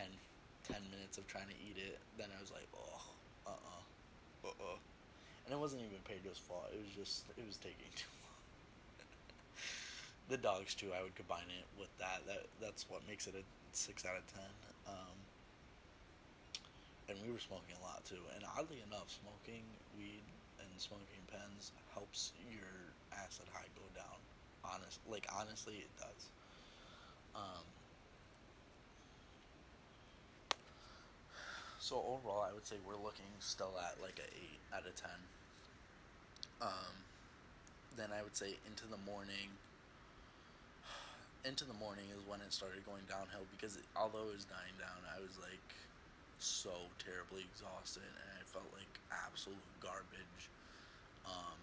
[0.66, 1.98] ten minutes of trying to eat it.
[2.16, 3.00] Then I was like, oh,
[3.46, 4.78] uh, uh-uh, uh, uh,
[5.46, 6.68] and it wasn't even Pedro's fault.
[6.72, 8.17] It was just it was taking too.
[10.28, 10.92] The dogs too.
[10.92, 12.22] I would combine it with that.
[12.26, 14.52] That that's what makes it a six out of ten.
[14.86, 15.16] Um,
[17.08, 18.20] and we were smoking a lot too.
[18.36, 19.64] And oddly enough, smoking
[19.96, 20.24] weed
[20.60, 24.20] and smoking pens helps your acid high go down.
[24.64, 26.28] Honest, like honestly, it does.
[27.34, 27.64] Um,
[31.80, 35.18] so overall, I would say we're looking still at like a eight out of ten.
[36.60, 36.94] Um,
[37.96, 39.48] then I would say into the morning.
[41.46, 44.74] Into the morning is when it started going downhill because it, although it was dying
[44.74, 45.70] down, I was like
[46.38, 50.50] so terribly exhausted and I felt like absolute garbage.
[51.24, 51.58] Um,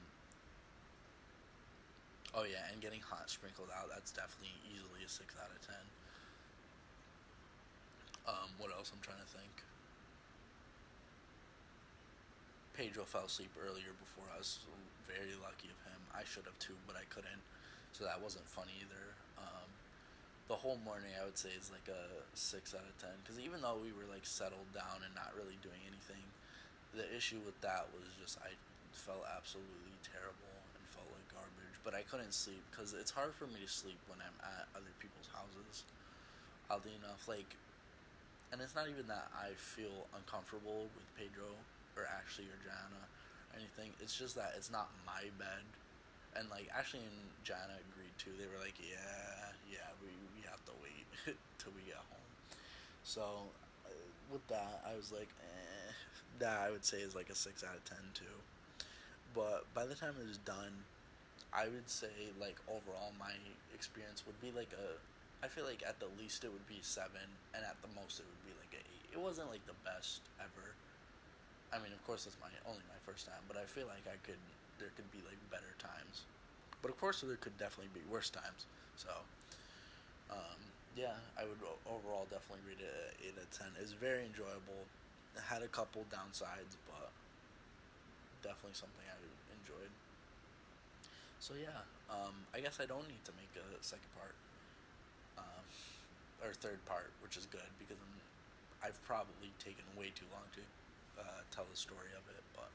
[2.34, 5.76] oh yeah, and getting hot sprinkled out, that's definitely easily a 6 out of 10.
[8.26, 9.53] Um, what else I'm trying to think?
[12.76, 14.59] Pedro fell asleep earlier before us.
[15.07, 16.01] Very lucky of him.
[16.11, 17.39] I should have too, but I couldn't.
[17.95, 19.15] So that wasn't fun either.
[20.46, 23.18] The whole morning, I would say, is like a six out of ten.
[23.24, 26.22] Because even though we were like settled down and not really doing anything,
[26.93, 28.54] the issue with that was just I
[28.93, 31.76] felt absolutely terrible and felt like garbage.
[31.82, 34.93] But I couldn't sleep because it's hard for me to sleep when I'm at other
[35.02, 35.82] people's houses.
[36.70, 37.58] Oddly enough, like,
[38.50, 41.58] and it's not even that I feel uncomfortable with Pedro
[41.98, 43.93] or Ashley or Jana or anything.
[44.02, 45.66] It's just that it's not my bed
[46.36, 48.36] and like Ashley and Jana agreed too.
[48.38, 51.08] They were like, "Yeah, yeah, we we have to wait
[51.66, 52.30] till we get home."
[53.01, 53.49] So
[53.89, 53.89] uh,
[54.30, 55.89] with that, I was like, eh.
[56.38, 58.38] "That I would say is like a six out of ten too."
[59.34, 60.86] But by the time it was done,
[61.49, 63.34] I would say like overall my
[63.74, 65.01] experience would be like a.
[65.43, 68.26] I feel like at the least it would be seven, and at the most it
[68.30, 69.09] would be like a eight.
[69.11, 70.76] It wasn't like the best ever.
[71.74, 74.16] I mean, of course, it's my only my first time, but I feel like I
[74.24, 74.39] could
[74.80, 76.24] there could be like better times,
[76.82, 78.68] but of course there could definitely be worse times.
[78.95, 79.11] So,
[80.32, 80.59] um,
[80.96, 83.68] yeah, I would overall definitely rate it eight out of ten.
[83.80, 84.88] It's very enjoyable.
[85.36, 87.12] It had a couple downsides, but
[88.39, 89.20] definitely something I
[89.52, 89.91] enjoyed.
[91.43, 94.36] So yeah, um, I guess I don't need to make a second part,
[95.38, 95.66] um,
[96.39, 98.16] or third part, which is good because I'm,
[98.88, 100.64] I've probably taken way too long to
[101.20, 102.72] uh, tell the story of it, but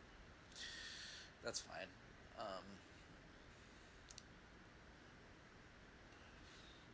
[1.42, 1.88] that's fine.
[2.36, 2.64] Um,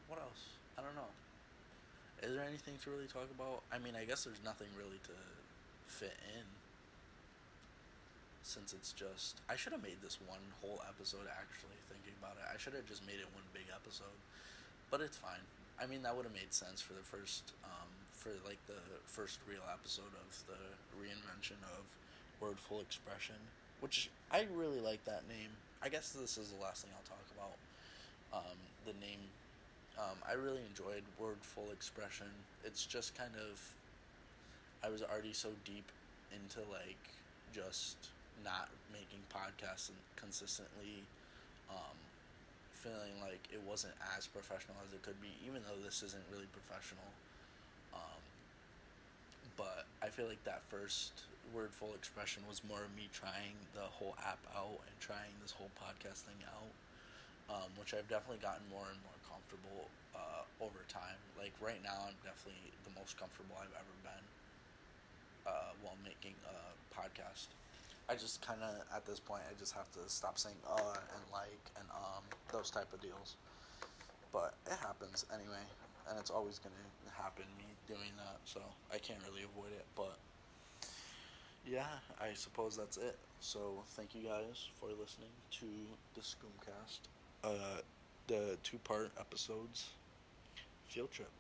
[0.07, 0.55] what else?
[0.79, 1.16] I don't know.
[2.23, 3.63] Is there anything to really talk about?
[3.69, 5.17] I mean, I guess there's nothing really to
[5.87, 6.47] fit in.
[8.43, 9.43] Since it's just.
[9.51, 12.47] I should have made this one whole episode actually, thinking about it.
[12.47, 14.17] I should have just made it one big episode.
[14.91, 15.43] But it's fine.
[15.77, 17.53] I mean, that would have made sense for the first.
[17.67, 20.59] Um, for like the first real episode of the
[20.97, 21.85] reinvention of
[22.41, 23.37] wordful expression
[23.81, 25.51] which I really like that name.
[25.83, 27.57] I guess this is the last thing I'll talk about.
[28.33, 29.21] Um, the name,
[29.99, 32.27] um, I really enjoyed Wordful Expression.
[32.65, 33.61] It's just kind of,
[34.85, 35.89] I was already so deep
[36.35, 37.01] into like
[37.55, 37.97] just
[38.45, 41.01] not making podcasts and consistently,
[41.71, 41.97] um,
[42.75, 46.47] feeling like it wasn't as professional as it could be, even though this isn't really
[46.53, 47.09] professional.
[47.97, 48.21] Um,
[49.57, 51.25] but I feel like that first
[51.55, 55.71] wordful expression was more of me trying the whole app out and trying this whole
[55.81, 59.16] podcast thing out, um, which I've definitely gotten more and more
[59.47, 61.19] comfortable uh, over time.
[61.39, 64.25] Like right now, I'm definitely the most comfortable I've ever been
[65.47, 67.47] uh, while making a podcast.
[68.09, 71.25] I just kind of at this point, I just have to stop saying uh and
[71.33, 72.23] like and um
[72.53, 73.35] those type of deals.
[74.33, 75.67] But it happens anyway,
[76.09, 76.75] and it's always gonna
[77.19, 77.45] happen.
[77.59, 78.61] Me doing that, so
[78.93, 79.87] I can't really avoid it.
[79.97, 80.19] But
[81.67, 83.19] yeah, I suppose that's it.
[83.41, 85.67] So thank you guys for listening to
[86.15, 87.01] the Scoomcast,
[87.43, 87.83] uh,
[88.27, 89.91] the two-part episodes
[90.85, 91.31] field trip,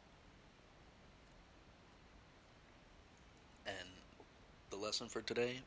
[3.66, 3.88] and
[4.70, 5.60] the lesson for today: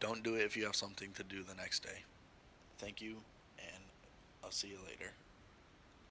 [0.00, 2.02] don't do it if you have something to do the next day.
[2.78, 3.16] Thank you,
[3.58, 3.82] and
[4.44, 5.12] I'll see you later.